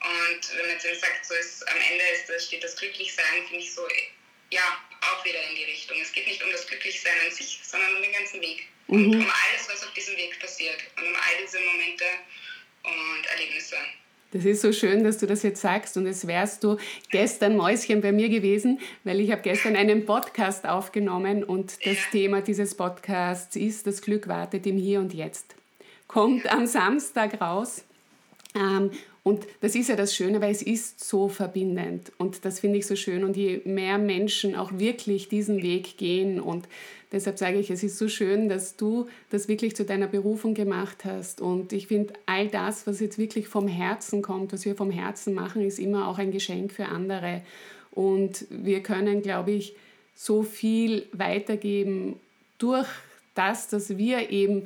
[0.03, 3.47] Und wenn man jetzt eben sagt, so ist, am Ende ist das, steht das Glücklichsein,
[3.47, 3.87] finde ich so,
[4.49, 5.99] ja, auch wieder in die Richtung.
[6.01, 8.67] Es geht nicht um das Glücklichsein an sich, sondern um den ganzen Weg.
[8.87, 9.05] Mhm.
[9.05, 12.05] Und um alles, was auf diesem Weg passiert und um all diese Momente
[12.83, 13.77] und Erlebnisse.
[14.33, 16.77] Das ist so schön, dass du das jetzt sagst und es wärst du
[17.11, 21.97] gestern Mäuschen bei mir gewesen, weil ich habe gestern einen Podcast aufgenommen und das.
[22.11, 25.55] Thema dieses Podcasts ist, das Glück wartet im Hier und Jetzt.
[26.07, 27.85] Kommt am Samstag raus.
[28.55, 28.89] Ähm,
[29.23, 32.11] und das ist ja das Schöne, weil es ist so verbindend.
[32.17, 33.23] Und das finde ich so schön.
[33.23, 36.67] Und je mehr Menschen auch wirklich diesen Weg gehen und
[37.13, 41.05] Deshalb sage ich, es ist so schön, dass du das wirklich zu deiner Berufung gemacht
[41.05, 41.41] hast.
[41.41, 45.35] Und ich finde, all das, was jetzt wirklich vom Herzen kommt, was wir vom Herzen
[45.35, 47.43] machen, ist immer auch ein Geschenk für andere.
[47.91, 49.75] Und wir können, glaube ich,
[50.15, 52.19] so viel weitergeben
[52.57, 52.87] durch
[53.35, 54.63] das, dass wir eben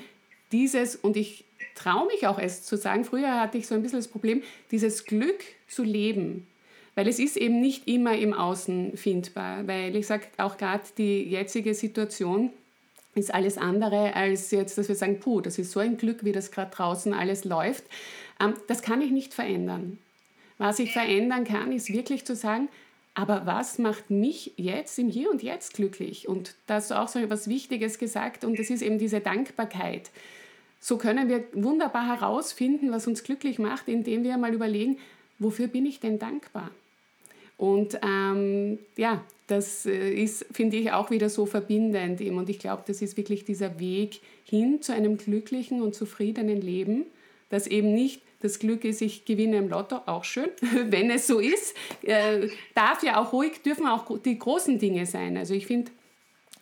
[0.54, 1.44] dieses, und ich
[1.78, 5.06] traue mich auch es zu sagen, früher hatte ich so ein bisschen das Problem, dieses
[5.06, 6.48] Glück zu leben.
[6.96, 11.24] Weil es ist eben nicht immer im Außen findbar, weil ich sage auch gerade die
[11.24, 12.52] jetzige Situation
[13.14, 16.32] ist alles andere als jetzt, dass wir sagen, puh, das ist so ein Glück, wie
[16.32, 17.84] das gerade draußen alles läuft.
[18.40, 19.98] Ähm, das kann ich nicht verändern.
[20.58, 22.70] Was ich verändern kann, ist wirklich zu sagen,
[23.14, 26.28] aber was macht mich jetzt im Hier und Jetzt glücklich?
[26.28, 30.12] Und da hast du auch so etwas Wichtiges gesagt und das ist eben diese Dankbarkeit.
[30.80, 34.98] So können wir wunderbar herausfinden, was uns glücklich macht, indem wir mal überlegen,
[35.40, 36.72] wofür bin ich denn dankbar?
[37.58, 42.22] Und ähm, ja, das äh, ist, finde ich, auch wieder so verbindend.
[42.22, 47.06] Und ich glaube, das ist wirklich dieser Weg hin zu einem glücklichen und zufriedenen Leben,
[47.50, 50.50] dass eben nicht das Glück ist, ich gewinne im Lotto, auch schön,
[50.86, 51.76] wenn es so ist.
[52.04, 55.38] Äh, darf ja auch ruhig, dürfen auch die großen Dinge sein.
[55.38, 55.92] Also ich finde,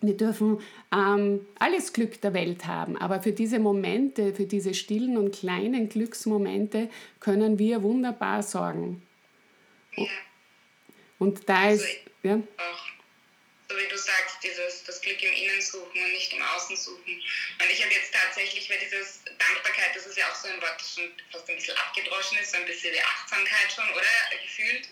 [0.05, 0.61] wir dürfen
[0.93, 5.89] ähm, alles Glück der Welt haben, aber für diese Momente, für diese stillen und kleinen
[5.89, 6.89] Glücksmomente
[7.19, 9.01] können wir wunderbar sorgen.
[9.95, 10.05] Ja.
[11.19, 12.35] Und da also ist, ja.
[12.35, 12.85] Auch,
[13.69, 17.21] so wie du sagst, dieses, das Glück im Innen suchen und nicht im Außen suchen.
[17.59, 20.75] Und ich habe jetzt tatsächlich, weil dieses Dankbarkeit, das ist ja auch so ein Wort,
[20.77, 24.41] das schon fast ein bisschen abgedroschen ist, so ein bisschen wie Achtsamkeit schon, oder?
[24.43, 24.87] Gefühlt.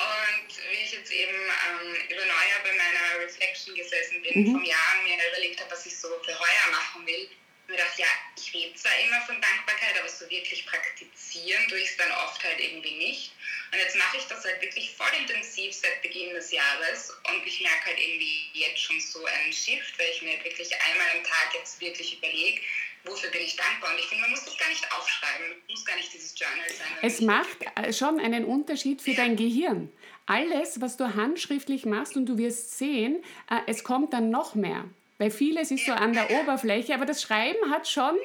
[0.00, 4.52] Und wie ich jetzt eben ähm, über Neujahr bei meiner Reflection gesessen bin, mhm.
[4.52, 7.28] vom Jahr mir überlegt habe, was ich so für heuer machen will,
[7.70, 11.90] mir gedacht, ja, ich rede zwar immer von Dankbarkeit, aber so wirklich praktizieren tue ich
[11.90, 13.32] es dann oft halt irgendwie nicht.
[13.72, 17.60] Und jetzt mache ich das halt wirklich voll intensiv seit Beginn des Jahres und ich
[17.60, 21.54] merke halt irgendwie jetzt schon so einen Shift, weil ich mir wirklich einmal am Tag
[21.54, 22.60] jetzt wirklich überlege,
[23.04, 23.92] wofür bin ich dankbar.
[23.92, 26.86] Und ich finde, man muss das gar nicht aufschreiben, muss gar nicht dieses Journal sein.
[27.02, 29.16] Es macht äh, schon einen Unterschied für ja.
[29.16, 29.92] dein Gehirn.
[30.26, 34.84] Alles, was du handschriftlich machst und du wirst sehen, äh, es kommt dann noch mehr.
[35.18, 35.96] Weil vieles ist ja.
[35.96, 36.40] so an der ja.
[36.40, 38.16] Oberfläche, aber das Schreiben hat schon...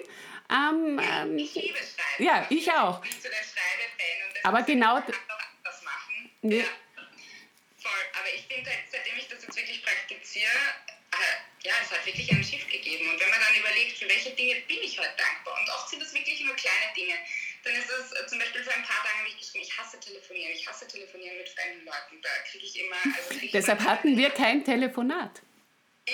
[0.49, 2.23] Ähm, ähm, ich liebe Schreiben.
[2.23, 3.03] Ja, ich auch.
[3.03, 4.43] Ich bin so der Schreibefan.
[4.43, 5.01] aber genau...
[5.63, 6.31] Das machen.
[6.43, 6.63] Ja.
[7.77, 7.91] Voll.
[8.19, 10.51] Aber ich finde, seitdem ich das jetzt wirklich praktiziere,
[11.65, 13.09] ja, es hat wirklich einen Shift gegeben.
[13.09, 16.01] Und wenn man dann überlegt, für welche Dinge bin ich heute dankbar, und oft sind
[16.01, 17.17] das wirklich nur kleine Dinge,
[17.63, 19.99] dann ist es äh, zum Beispiel vor ein paar Tagen habe ich geschrieben, ich hasse
[19.99, 22.21] telefonieren, ich hasse telefonieren mit fremden Leuten.
[22.21, 22.97] Da kriege ich immer.
[23.03, 25.41] Also krieg Deshalb hatten wir kein Telefonat.
[26.07, 26.13] Ja,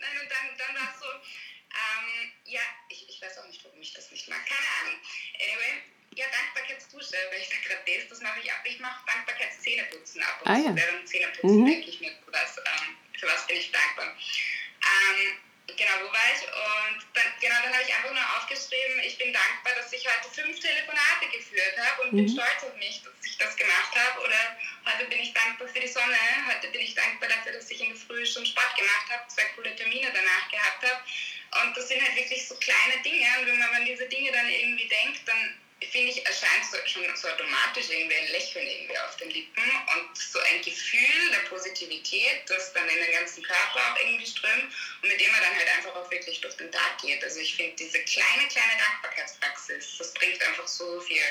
[0.00, 3.78] nein, und dann, dann war es so, ähm, ja, ich, ich weiß auch nicht, warum
[3.78, 4.98] ich das nicht mag, keine Ahnung.
[5.42, 5.82] Anyway,
[6.16, 8.60] ja, Dankbarkeitsdusche, weil ich da gerade das, das mache ich ab.
[8.64, 10.76] Ich mache Dankbarkeitszähneputzen ab und ah, ja.
[10.76, 11.66] während Zähneputzen mhm.
[11.66, 14.06] denke ich mir, was, ähm, für was bin ich dankbar.
[14.06, 16.42] Ähm, genau, wo war ich?
[16.44, 20.28] Und dann, genau, dann habe ich einfach nur aufgeschrieben, ich bin dankbar, dass ich heute
[20.30, 22.16] fünf Telefonate geführt habe und mhm.
[22.16, 24.20] bin stolz auf mich, dass ich das gemacht habe.
[24.22, 27.80] Oder heute bin ich dankbar für die Sonne, heute bin ich dankbar dafür, dass ich
[27.80, 31.00] in der Früh schon Sport gemacht habe, zwei coole Termine danach gehabt habe.
[31.62, 33.26] Und das sind halt wirklich so kleine Dinge.
[33.40, 35.58] Und wenn man an diese Dinge dann irgendwie denkt, dann
[35.90, 39.64] finde ich, erscheint so, schon so automatisch irgendwie ein Lächeln irgendwie auf den Lippen
[39.96, 44.70] und so ein Gefühl der Positivität, das dann in den ganzen Körper auch irgendwie strömt
[45.02, 47.22] und mit dem man dann halt einfach auch wirklich durch den Tag geht.
[47.22, 51.22] Also ich finde diese kleine, kleine Dankbarkeitspraxis, das bringt einfach so viel.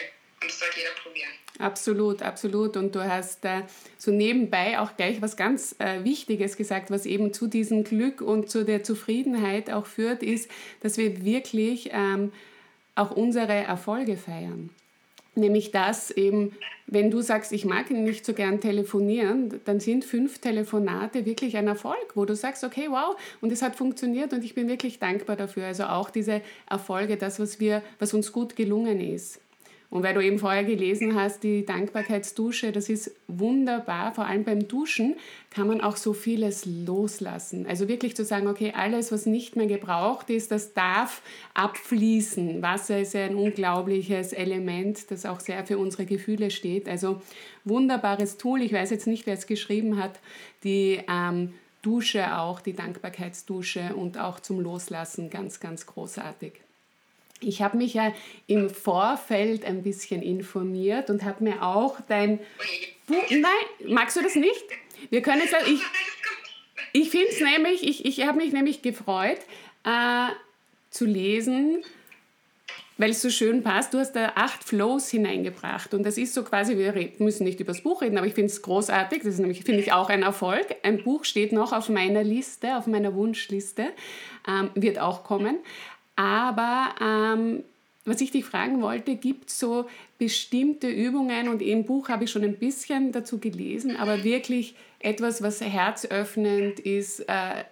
[0.41, 1.31] Und das sollte jeder probieren.
[1.59, 2.75] Absolut, absolut.
[2.75, 3.61] Und du hast äh,
[3.97, 8.51] so nebenbei auch gleich was ganz äh, Wichtiges gesagt, was eben zu diesem Glück und
[8.51, 12.33] zu der Zufriedenheit auch führt, ist, dass wir wirklich ähm,
[12.95, 14.69] auch unsere Erfolge feiern.
[15.35, 16.51] Nämlich das eben,
[16.85, 21.67] wenn du sagst, ich mag nicht so gern telefonieren, dann sind fünf Telefonate wirklich ein
[21.67, 25.35] Erfolg, wo du sagst, okay, wow, und es hat funktioniert und ich bin wirklich dankbar
[25.35, 25.65] dafür.
[25.65, 29.39] Also auch diese Erfolge, das, was, wir, was uns gut gelungen ist.
[29.93, 34.11] Und weil du eben vorher gelesen hast, die Dankbarkeitsdusche, das ist wunderbar.
[34.11, 35.17] Vor allem beim Duschen
[35.51, 37.67] kann man auch so vieles loslassen.
[37.67, 41.21] Also wirklich zu sagen, okay, alles, was nicht mehr gebraucht ist, das darf
[41.53, 42.63] abfließen.
[42.63, 46.89] Wasser ist ja ein unglaubliches Element, das auch sehr für unsere Gefühle steht.
[46.89, 47.21] Also
[47.63, 48.63] wunderbares Tool.
[48.63, 50.19] Ich weiß jetzt nicht, wer es geschrieben hat.
[50.63, 51.53] Die ähm,
[51.83, 56.62] Dusche auch, die Dankbarkeitsdusche und auch zum Loslassen ganz, ganz großartig.
[57.45, 58.13] Ich habe mich ja
[58.47, 62.39] im Vorfeld ein bisschen informiert und habe mir auch dein
[63.07, 63.15] Buch.
[63.29, 63.43] Nein,
[63.87, 64.63] magst du das nicht?
[65.09, 65.55] Wir können jetzt.
[65.67, 65.81] Ich,
[66.93, 69.39] ich finde es nämlich, ich, ich habe mich nämlich gefreut
[69.83, 70.27] äh,
[70.89, 71.83] zu lesen,
[72.97, 73.93] weil es so schön passt.
[73.93, 77.73] Du hast da acht Flows hineingebracht und das ist so quasi, wir müssen nicht über
[77.73, 79.23] das Buch reden, aber ich finde es großartig.
[79.23, 80.75] Das ist nämlich, finde ich, auch ein Erfolg.
[80.83, 83.87] Ein Buch steht noch auf meiner Liste, auf meiner Wunschliste,
[84.47, 85.57] ähm, wird auch kommen.
[86.15, 87.63] Aber ähm,
[88.05, 92.31] was ich dich fragen wollte, gibt es so bestimmte Übungen und im Buch habe ich
[92.31, 97.63] schon ein bisschen dazu gelesen, aber wirklich etwas, was herzöffnend ist, äh,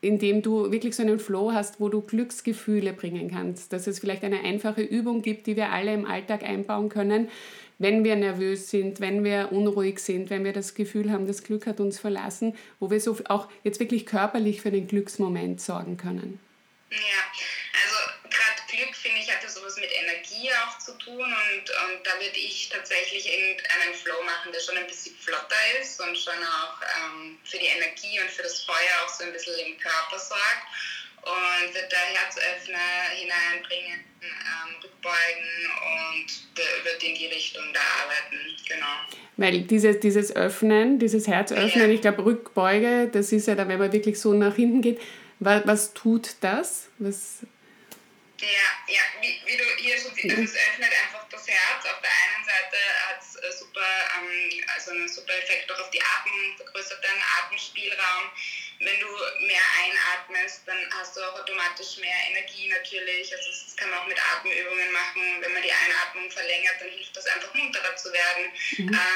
[0.00, 3.72] indem du wirklich so einen Flow hast, wo du Glücksgefühle bringen kannst.
[3.72, 7.28] Dass es vielleicht eine einfache Übung gibt, die wir alle im Alltag einbauen können,
[7.78, 11.66] wenn wir nervös sind, wenn wir unruhig sind, wenn wir das Gefühl haben, das Glück
[11.66, 16.38] hat uns verlassen, wo wir so auch jetzt wirklich körperlich für den Glücksmoment sorgen können.
[16.90, 16.96] Ja,
[18.74, 22.38] Glück, finde ich, hat ja sowas mit Energie auch zu tun und, und da würde
[22.38, 27.38] ich tatsächlich irgendeinen Flow machen, der schon ein bisschen flotter ist und schon auch ähm,
[27.44, 30.66] für die Energie und für das Feuer auch so ein bisschen im Körper sorgt
[31.22, 39.20] und wird da Herzöffner hineinbringen, ähm, rückbeugen und wird in die Richtung da arbeiten, genau.
[39.36, 41.94] Weil dieses, dieses Öffnen, dieses Herzöffnen, ja.
[41.94, 45.00] ich glaube Rückbeuge, das ist ja dann, wenn man wirklich so nach hinten geht,
[45.40, 46.88] was, was tut das?
[46.98, 47.40] Was,
[48.44, 51.84] ja, ja wie, wie du hier schon siehst, es öffnet einfach das Herz.
[51.84, 52.78] Auf der einen Seite
[53.08, 53.86] hat es äh, super,
[54.18, 58.30] ähm, also einen super Effekt auch auf die Atmung, vergrößert deinen Atemspielraum.
[58.80, 59.06] Wenn du
[59.46, 63.32] mehr einatmest, dann hast du auch automatisch mehr Energie natürlich.
[63.32, 65.40] Also das kann man auch mit Atemübungen machen.
[65.40, 68.88] Wenn man die Einatmung verlängert, dann hilft das einfach munterer zu werden, mhm.
[68.88, 69.13] ähm,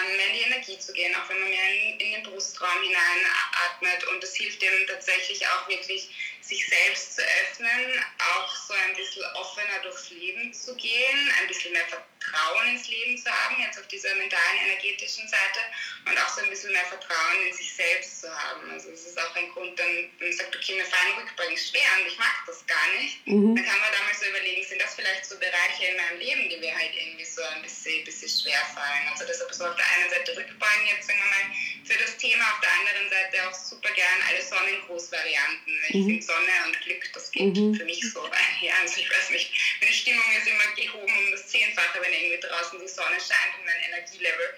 [35.89, 36.07] Ich mhm.
[36.07, 37.75] finde Sonne und Glück, das geht mhm.
[37.75, 38.75] für mich so einher.
[38.83, 42.79] Also ich weiß nicht, meine Stimmung ist immer gehoben um das Zehnfache, wenn irgendwie draußen
[42.81, 44.49] die Sonne scheint und mein Energielevel.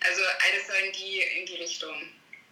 [0.00, 1.94] Also alles so in die, in die Richtung.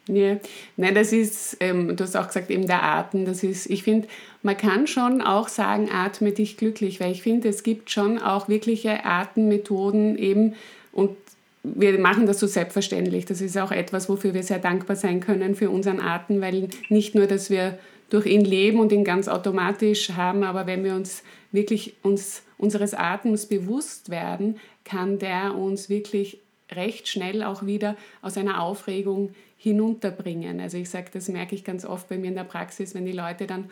[0.08, 0.38] Ja,
[0.76, 4.06] nein, das ist, ähm, du hast auch gesagt, eben der Atem, das ist, ich finde,
[4.42, 8.48] man kann schon auch sagen, atme dich glücklich, weil ich finde, es gibt schon auch
[8.48, 10.54] wirkliche Atemmethoden eben
[10.92, 11.16] und
[11.64, 13.24] wir machen das so selbstverständlich.
[13.24, 17.16] Das ist auch etwas, wofür wir sehr dankbar sein können für unseren Atem, weil nicht
[17.16, 17.76] nur, dass wir
[18.10, 22.94] durch ihn leben und ihn ganz automatisch haben, aber wenn wir uns wirklich uns unseres
[22.94, 26.38] Atems bewusst werden, kann der uns wirklich
[26.70, 30.60] recht schnell auch wieder aus einer Aufregung hinunterbringen.
[30.60, 33.12] Also ich sage, das merke ich ganz oft bei mir in der Praxis, wenn die
[33.12, 33.70] Leute dann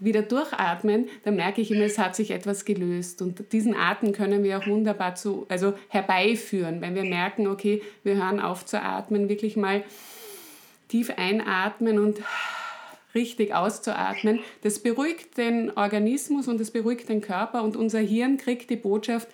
[0.00, 3.22] wieder durchatmen, dann merke ich immer, es hat sich etwas gelöst.
[3.22, 8.16] Und diesen Atem können wir auch wunderbar zu, also herbeiführen, wenn wir merken, okay, wir
[8.16, 9.84] hören auf zu atmen, wirklich mal
[10.88, 12.20] tief einatmen und
[13.14, 14.40] richtig auszuatmen.
[14.62, 19.28] Das beruhigt den Organismus und das beruhigt den Körper und unser Hirn kriegt die Botschaft,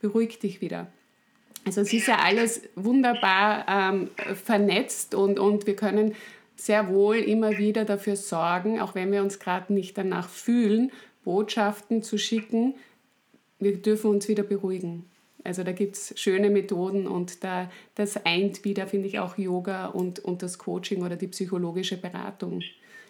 [0.00, 0.86] beruhig dich wieder.
[1.64, 4.10] Also es ist ja alles wunderbar ähm,
[4.42, 6.14] vernetzt und, und wir können
[6.56, 10.90] sehr wohl immer wieder dafür sorgen, auch wenn wir uns gerade nicht danach fühlen,
[11.24, 12.74] Botschaften zu schicken,
[13.58, 15.04] wir dürfen uns wieder beruhigen.
[15.44, 19.86] Also da gibt es schöne Methoden und da, das eint wieder, finde ich, auch Yoga
[19.86, 22.62] und, und das Coaching oder die psychologische Beratung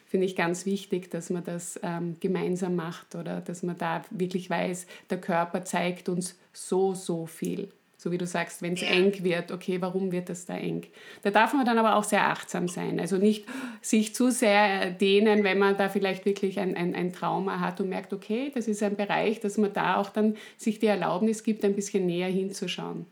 [0.06, 4.48] finde ich ganz wichtig, dass man das ähm, gemeinsam macht oder dass man da wirklich
[4.48, 7.68] weiß, der Körper zeigt uns so, so viel.
[8.00, 8.90] So wie du sagst, wenn es ja.
[8.90, 10.86] eng wird, okay, warum wird das da eng?
[11.24, 13.00] Da darf man dann aber auch sehr achtsam sein.
[13.00, 13.44] Also nicht
[13.82, 17.88] sich zu sehr dehnen, wenn man da vielleicht wirklich ein, ein, ein Trauma hat und
[17.88, 21.64] merkt, okay, das ist ein Bereich, dass man da auch dann sich die Erlaubnis gibt,
[21.64, 23.04] ein bisschen näher hinzuschauen.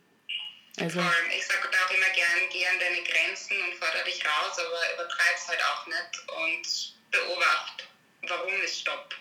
[0.78, 4.94] Also, ich sage auch immer gern, geh an deine Grenzen und fordere dich raus, aber
[4.94, 6.14] übertreib es halt auch nicht
[6.46, 7.84] und beobachte,
[8.28, 9.16] warum ist Stopp?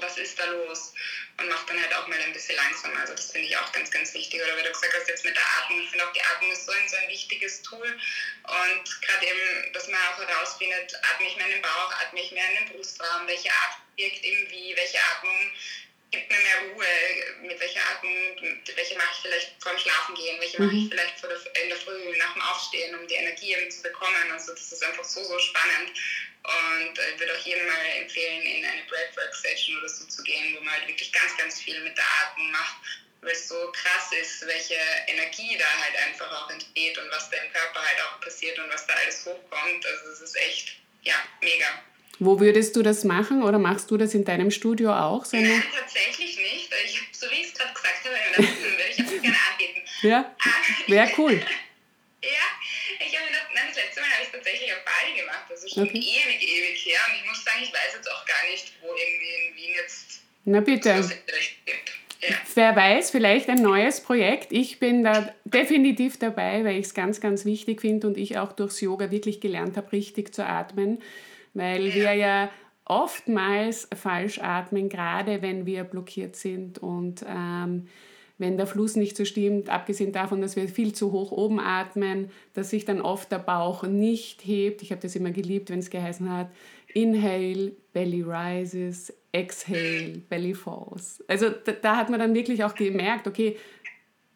[0.00, 0.94] Was ist da los?
[1.38, 3.00] Und mach dann halt auch mal ein bisschen langsamer.
[3.00, 4.42] Also das finde ich auch ganz, ganz wichtig.
[4.42, 6.64] Oder wie du gesagt hast, jetzt mit der Atmung, ich finde auch die Atmung ist
[6.64, 7.86] so ein, so ein wichtiges Tool.
[8.44, 12.32] Und gerade eben, dass man auch herausfindet, atme ich mehr in den Bauch, atme ich
[12.32, 15.52] mehr in den Brustraum, welche Atmung wirkt eben wie, welche Atmung
[16.10, 16.86] gibt mir mehr Ruhe,
[17.42, 18.14] mit welcher Atmung,
[18.76, 20.90] welche mache ich vielleicht vor dem Schlafen gehen, welche mache ich mhm.
[20.90, 24.30] vielleicht der, in der Früh nach dem Aufstehen, um die Energie eben zu bekommen.
[24.32, 25.92] Also das ist einfach so, so spannend.
[26.44, 30.54] Und äh, ich würde auch jedem mal empfehlen, in eine Breathwork-Session oder so zu gehen,
[30.56, 32.76] wo man halt wirklich ganz, ganz viel mit der Atmung macht,
[33.22, 34.76] weil es so krass ist, welche
[35.06, 38.68] Energie da halt einfach auch entsteht und was da im Körper halt auch passiert und
[38.70, 39.86] was da alles hochkommt.
[39.86, 41.66] Also es ist echt, ja, mega.
[42.18, 45.24] Wo würdest du das machen oder machst du das in deinem Studio auch?
[45.24, 46.70] So Nein, tatsächlich nicht.
[46.84, 49.82] Ich, so wie ich es gerade gesagt habe, das würde ich auch gerne anbieten.
[50.02, 50.36] Ja,
[50.86, 51.40] wäre cool.
[52.22, 52.46] ja,
[53.00, 55.44] ich habe gedacht, nein, das letzte Mal habe ich es tatsächlich auf Bali gemacht.
[55.48, 55.98] Das ist schon okay.
[55.98, 57.00] ewig, ewig her.
[57.08, 60.22] Und ich muss sagen, ich weiß jetzt auch gar nicht, wo irgendwie in Wien jetzt
[60.44, 60.88] Na bitte.
[62.20, 62.36] Ja.
[62.54, 64.50] Wer weiß, vielleicht ein neues Projekt.
[64.50, 68.52] Ich bin da definitiv dabei, weil ich es ganz, ganz wichtig finde und ich auch
[68.52, 71.02] durchs Yoga wirklich gelernt habe, richtig zu atmen
[71.54, 71.94] weil ja.
[71.94, 72.50] wir ja
[72.84, 77.88] oftmals falsch atmen, gerade wenn wir blockiert sind und ähm,
[78.38, 82.30] wenn der Fluss nicht so stimmt, abgesehen davon, dass wir viel zu hoch oben atmen,
[82.52, 84.82] dass sich dann oft der Bauch nicht hebt.
[84.82, 86.48] Ich habe das immer geliebt, wenn es geheißen hat,
[86.92, 91.22] inhale, belly rises, exhale, belly falls.
[91.28, 93.56] Also da, da hat man dann wirklich auch gemerkt, okay,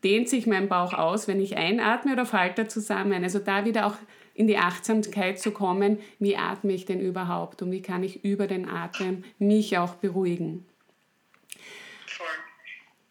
[0.05, 3.25] dehnt sich mein Bauch aus, wenn ich einatme oder fällt er zusammen?
[3.25, 3.97] Also da wieder auch
[4.35, 8.47] in die Achtsamkeit zu kommen, wie atme ich denn überhaupt und wie kann ich über
[8.47, 10.65] den Atem mich auch beruhigen.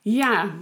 [0.04, 0.58] Ja,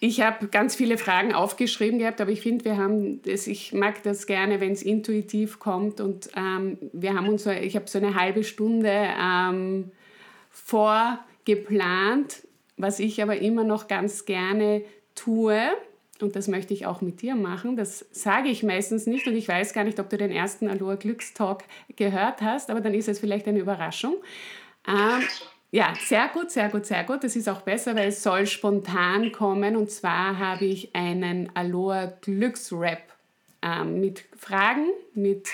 [0.00, 4.02] ich habe ganz viele Fragen aufgeschrieben gehabt, aber ich finde, wir haben das, ich mag
[4.02, 8.14] das gerne, wenn es intuitiv kommt und ähm, wir haben uns, ich habe so eine
[8.14, 9.90] halbe Stunde ähm,
[10.50, 12.46] vorgeplant,
[12.78, 14.82] was ich aber immer noch ganz gerne
[15.14, 15.60] tue
[16.22, 17.76] und das möchte ich auch mit dir machen.
[17.76, 20.94] Das sage ich meistens nicht und ich weiß gar nicht, ob du den ersten Aloha
[20.94, 21.64] Glückstalk
[21.96, 24.16] gehört hast, aber dann ist es vielleicht eine Überraschung.
[24.88, 25.22] Ähm,
[25.72, 27.22] ja, sehr gut, sehr gut, sehr gut.
[27.22, 29.76] Das ist auch besser, weil es soll spontan kommen.
[29.76, 33.02] Und zwar habe ich einen Aloha Glücksrap
[33.62, 35.48] ähm, mit Fragen, mit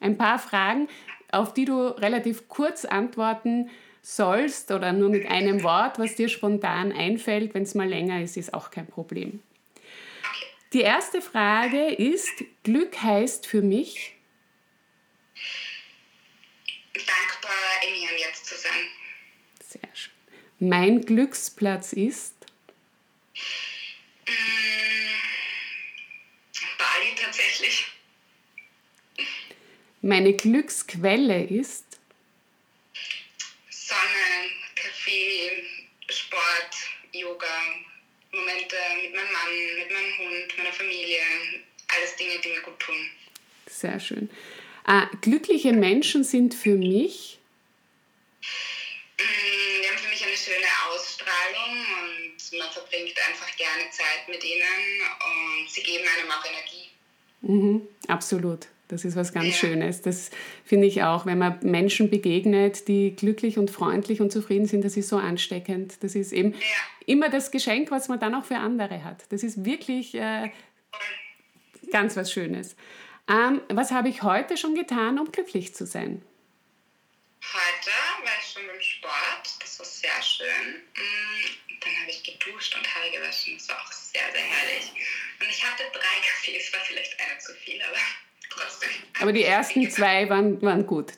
[0.00, 0.88] ein paar Fragen,
[1.32, 3.70] auf die du relativ kurz antworten
[4.02, 7.54] sollst oder nur mit einem Wort, was dir spontan einfällt.
[7.54, 9.42] Wenn es mal länger ist, ist auch kein Problem.
[10.72, 14.14] Die erste Frage ist, Glück heißt für mich?
[16.94, 18.99] Dankbar, im Hier Jetzt zu sein.
[19.70, 20.12] Sehr schön.
[20.58, 22.34] Mein Glücksplatz ist?
[24.26, 24.32] Mm,
[26.76, 27.86] Bali tatsächlich.
[30.02, 31.84] Meine Glücksquelle ist?
[33.70, 35.62] Sonne, Kaffee,
[36.08, 36.74] Sport,
[37.12, 37.46] Yoga,
[38.32, 41.20] Momente mit meinem Mann, mit meinem Hund, meiner Familie.
[41.96, 42.96] Alles Dinge, die mir gut tun.
[43.66, 44.30] Sehr schön.
[44.88, 47.39] Äh, glückliche Menschen sind für mich?
[49.20, 54.42] Mm, die haben für mich eine schöne Ausstrahlung und man verbringt einfach gerne Zeit mit
[54.44, 56.90] ihnen und sie geben einem auch Energie.
[57.42, 58.66] Mhm, absolut.
[58.88, 59.52] Das ist was ganz ja.
[59.52, 60.02] Schönes.
[60.02, 60.30] Das
[60.64, 64.96] finde ich auch, wenn man Menschen begegnet, die glücklich und freundlich und zufrieden sind, das
[64.96, 66.02] ist so ansteckend.
[66.02, 66.58] Das ist eben ja.
[67.06, 69.24] immer das Geschenk, was man dann auch für andere hat.
[69.28, 70.50] Das ist wirklich äh,
[71.92, 72.74] ganz was Schönes.
[73.28, 76.22] Ähm, was habe ich heute schon getan, um glücklich zu sein?
[77.42, 77.90] Heute
[78.39, 80.82] ich schon beim Sport, das war sehr schön.
[80.94, 84.92] Mm, dann habe ich geduscht und Haare gewaschen, das war auch sehr, sehr herrlich.
[85.40, 87.98] Und ich hatte drei Kaffees, war vielleicht einer zu viel, aber
[88.50, 88.90] trotzdem.
[89.20, 91.12] Aber die ersten zwei waren, waren gut,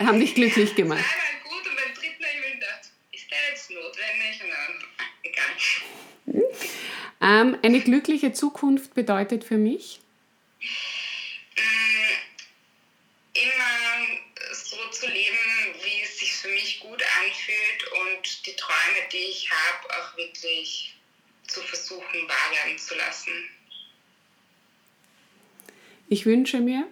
[0.00, 1.04] haben dich glücklich gemacht.
[1.04, 4.42] Zwei waren gut und beim dritten habe ich mir gedacht, ist der jetzt notwendig?
[4.42, 4.84] Und dann,
[5.22, 5.56] egal.
[7.22, 10.00] Ähm, eine glückliche Zukunft bedeutet für mich?
[11.56, 11.96] Mm,
[13.34, 13.86] immer
[14.52, 15.36] so zu leben,
[15.82, 20.94] wie es sich für mich gut anfühlt und die Träume, die ich habe, auch wirklich
[21.46, 23.32] zu versuchen, wahr werden zu lassen.
[26.08, 26.86] Ich wünsche mir?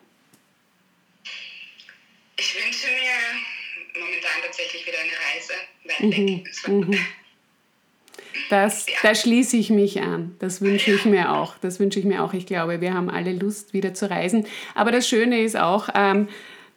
[2.37, 6.45] Ich wünsche mir momentan tatsächlich wieder eine Reise weit mhm.
[6.45, 6.69] weg.
[6.69, 7.07] Mhm.
[8.51, 8.95] Das, ja.
[9.03, 10.37] Da schließe ich mich an.
[10.41, 11.57] Das wünsche ich mir auch.
[11.59, 12.35] Das wünsche ich mir auch.
[12.35, 14.47] Ich glaube, wir haben alle Lust, wieder zu reisen.
[14.75, 16.29] Aber das Schöne ist auch, ähm,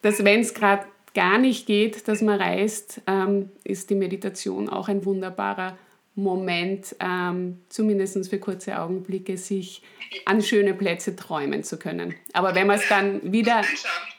[0.02, 0.86] dass wenn es gerade
[1.18, 5.76] gar nicht geht, dass man reist, ähm, ist die Meditation auch ein wunderbarer
[6.14, 9.82] Moment, ähm, zumindest für kurze Augenblicke, sich
[10.26, 12.14] an schöne Plätze träumen zu können.
[12.34, 13.64] Aber wenn man es dann wieder...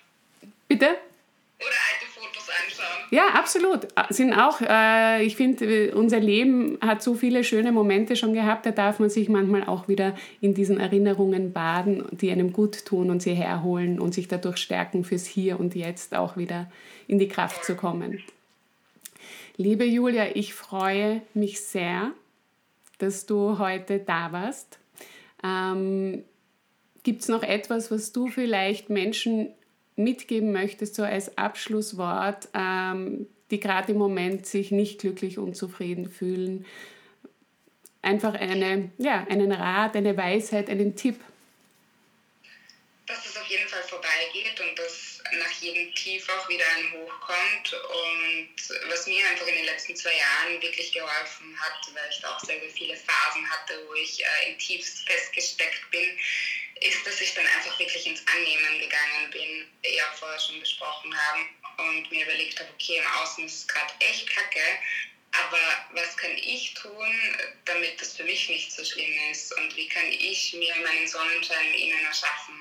[0.68, 0.86] Bitte?
[0.86, 2.98] Oder alte Fotos anschauen.
[3.11, 3.89] Ja, absolut.
[4.11, 8.71] Sind auch, äh, ich finde, unser Leben hat so viele schöne Momente schon gehabt, da
[8.71, 13.23] darf man sich manchmal auch wieder in diesen Erinnerungen baden, die einem gut tun und
[13.23, 16.71] sie herholen und sich dadurch stärken, fürs Hier und Jetzt auch wieder
[17.07, 18.23] in die Kraft zu kommen.
[19.57, 22.13] Liebe Julia, ich freue mich sehr,
[22.99, 24.79] dass du heute da warst.
[25.43, 26.25] Ähm,
[27.05, 29.49] Gibt es noch etwas, was du vielleicht Menschen
[29.99, 36.11] mitgeben möchtest, so als Abschlusswort, ähm, die gerade im Moment sich nicht glücklich und zufrieden
[36.11, 36.66] fühlen?
[38.03, 41.20] Einfach eine, ja, einen Rat, eine Weisheit, einen Tipp.
[43.07, 47.20] Dass es auf jeden Fall vorbeigeht und dass nach jedem Tief auch wieder ein Hoch
[47.20, 47.72] kommt.
[47.72, 52.40] Und was mir einfach in den letzten zwei Jahren wirklich geholfen hat, weil ich auch
[52.40, 56.18] sehr, viele Phasen hatte, wo ich äh, in Tiefs festgesteckt bin,
[56.81, 60.61] ist, dass ich dann einfach wirklich ins Annehmen gegangen bin, wie wir ja vorher schon
[60.61, 61.49] besprochen haben,
[61.79, 64.61] und mir überlegt habe, okay, im Außen ist es gerade echt kacke,
[65.33, 65.61] aber
[65.93, 69.57] was kann ich tun, damit das für mich nicht so schlimm ist?
[69.59, 72.55] Und wie kann ich mir meinen Sonnenschein innen erschaffen?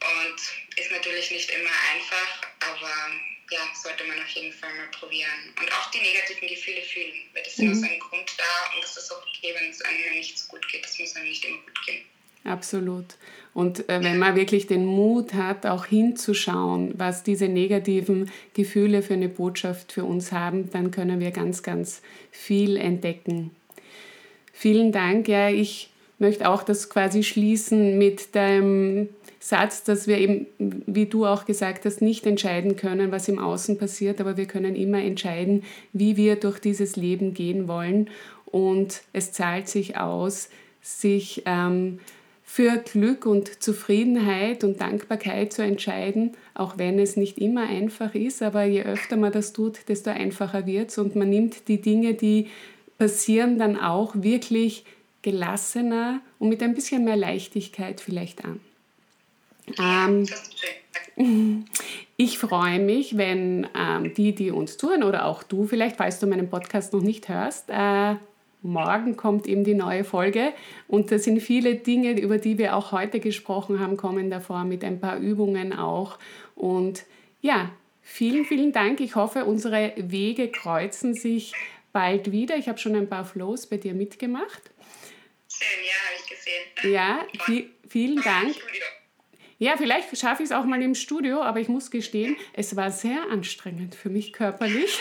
[0.00, 0.40] Und
[0.76, 3.20] ist natürlich nicht immer einfach, aber
[3.50, 5.54] ja, sollte man auf jeden Fall mal probieren.
[5.60, 7.72] Und auch die negativen Gefühle fühlen, weil das ist mhm.
[7.72, 10.66] aus einem Grund da und es ist auch okay, wenn es einem nicht so gut
[10.68, 10.84] geht.
[10.84, 12.04] Das muss einem nicht immer gut gehen.
[12.44, 13.04] Absolut.
[13.54, 19.14] Und äh, wenn man wirklich den Mut hat, auch hinzuschauen, was diese negativen Gefühle für
[19.14, 23.50] eine Botschaft für uns haben, dann können wir ganz, ganz viel entdecken.
[24.52, 25.28] Vielen Dank.
[25.28, 31.26] Ja, ich möchte auch das quasi schließen mit deinem Satz, dass wir eben, wie du
[31.26, 35.64] auch gesagt hast, nicht entscheiden können, was im Außen passiert, aber wir können immer entscheiden,
[35.92, 38.08] wie wir durch dieses Leben gehen wollen.
[38.46, 40.48] Und es zahlt sich aus,
[40.80, 41.98] sich ähm,
[42.54, 48.42] für Glück und Zufriedenheit und Dankbarkeit zu entscheiden, auch wenn es nicht immer einfach ist.
[48.42, 52.12] Aber je öfter man das tut, desto einfacher wird es und man nimmt die Dinge,
[52.12, 52.48] die
[52.98, 54.84] passieren, dann auch wirklich
[55.22, 58.60] gelassener und mit ein bisschen mehr Leichtigkeit vielleicht an.
[61.16, 61.64] Ähm,
[62.18, 66.26] ich freue mich, wenn ähm, die, die uns zuhören oder auch du vielleicht, falls du
[66.26, 68.16] meinen Podcast noch nicht hörst, äh,
[68.62, 70.52] morgen kommt eben die neue Folge
[70.88, 74.84] und da sind viele Dinge, über die wir auch heute gesprochen haben, kommen davor mit
[74.84, 76.18] ein paar Übungen auch.
[76.54, 77.04] Und
[77.40, 77.70] ja,
[78.02, 79.00] vielen, vielen Dank.
[79.00, 81.52] Ich hoffe, unsere Wege kreuzen sich
[81.92, 82.56] bald wieder.
[82.56, 84.70] Ich habe schon ein paar Flows bei dir mitgemacht.
[85.48, 86.92] Schön, ja, habe ich gesehen.
[86.92, 88.54] Ja, viel, vielen Dank.
[89.58, 92.90] Ja, vielleicht schaffe ich es auch mal im Studio, aber ich muss gestehen, es war
[92.90, 94.98] sehr anstrengend für mich körperlich.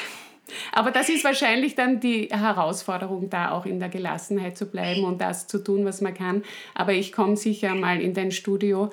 [0.72, 5.22] Aber das ist wahrscheinlich dann die Herausforderung, da auch in der Gelassenheit zu bleiben und
[5.22, 6.44] das zu tun, was man kann.
[6.74, 8.92] Aber ich komme sicher mal in dein Studio.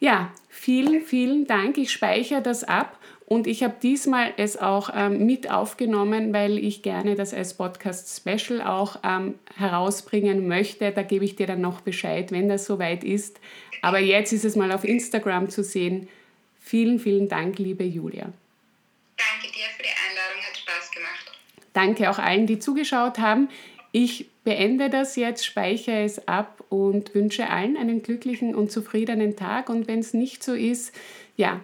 [0.00, 1.78] Ja, vielen, vielen Dank.
[1.78, 6.82] Ich speichere das ab und ich habe diesmal es auch ähm, mit aufgenommen, weil ich
[6.82, 10.92] gerne das als Podcast Special auch ähm, herausbringen möchte.
[10.92, 13.40] Da gebe ich dir dann noch Bescheid, wenn das soweit ist.
[13.80, 16.08] Aber jetzt ist es mal auf Instagram zu sehen.
[16.60, 18.32] Vielen, vielen Dank, liebe Julia.
[19.16, 21.32] Danke dir für die Einladung, hat Spaß gemacht.
[21.74, 23.48] Danke auch allen, die zugeschaut haben.
[23.92, 29.68] Ich beende das jetzt, speichere es ab und wünsche allen einen glücklichen und zufriedenen Tag.
[29.68, 30.94] Und wenn es nicht so ist,
[31.36, 31.60] ja,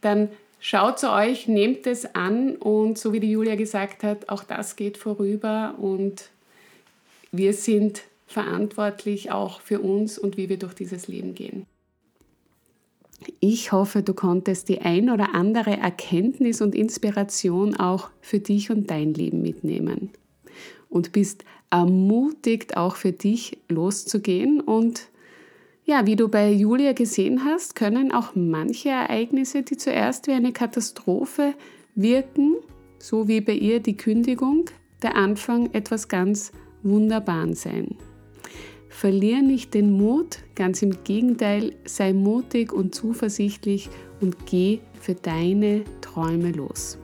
[0.00, 0.28] dann
[0.66, 4.76] Schaut zu euch, nehmt es an und so wie die Julia gesagt hat, auch das
[4.76, 6.30] geht vorüber und
[7.32, 11.66] wir sind verantwortlich auch für uns und wie wir durch dieses Leben gehen.
[13.40, 18.90] Ich hoffe, du konntest die ein oder andere Erkenntnis und Inspiration auch für dich und
[18.90, 20.10] dein Leben mitnehmen
[20.88, 25.08] und bist ermutigt, auch für dich loszugehen und
[25.86, 30.52] ja, wie du bei Julia gesehen hast, können auch manche Ereignisse, die zuerst wie eine
[30.52, 31.52] Katastrophe
[31.94, 32.56] wirken,
[32.98, 34.70] so wie bei ihr die Kündigung,
[35.02, 36.52] der Anfang etwas ganz
[36.82, 37.96] Wunderbaren sein.
[38.94, 43.90] Verlier nicht den Mut, ganz im Gegenteil, sei mutig und zuversichtlich
[44.20, 46.96] und geh für deine Träume los.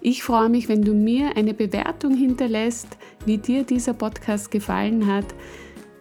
[0.00, 5.26] Ich freue mich, wenn du mir eine Bewertung hinterlässt, wie dir dieser Podcast gefallen hat.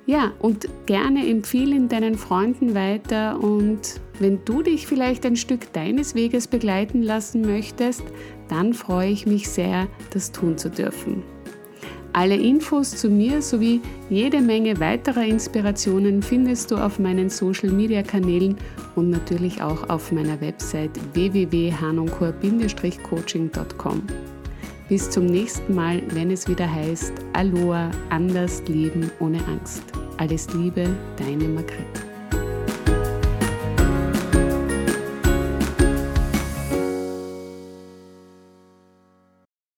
[0.07, 6.15] Ja, und gerne empfehlen deinen Freunden weiter und wenn du dich vielleicht ein Stück deines
[6.15, 8.03] Weges begleiten lassen möchtest,
[8.47, 11.21] dann freue ich mich sehr, das tun zu dürfen.
[12.13, 18.01] Alle Infos zu mir sowie jede Menge weiterer Inspirationen findest du auf meinen Social Media
[18.01, 18.55] Kanälen
[18.95, 24.03] und natürlich auch auf meiner Website www.hanonchor-coaching.com.
[24.89, 29.83] Bis zum nächsten Mal, wenn es wieder heißt Aloha, anders leben ohne Angst.
[30.17, 30.87] Alles Liebe,
[31.17, 32.06] deine Margret.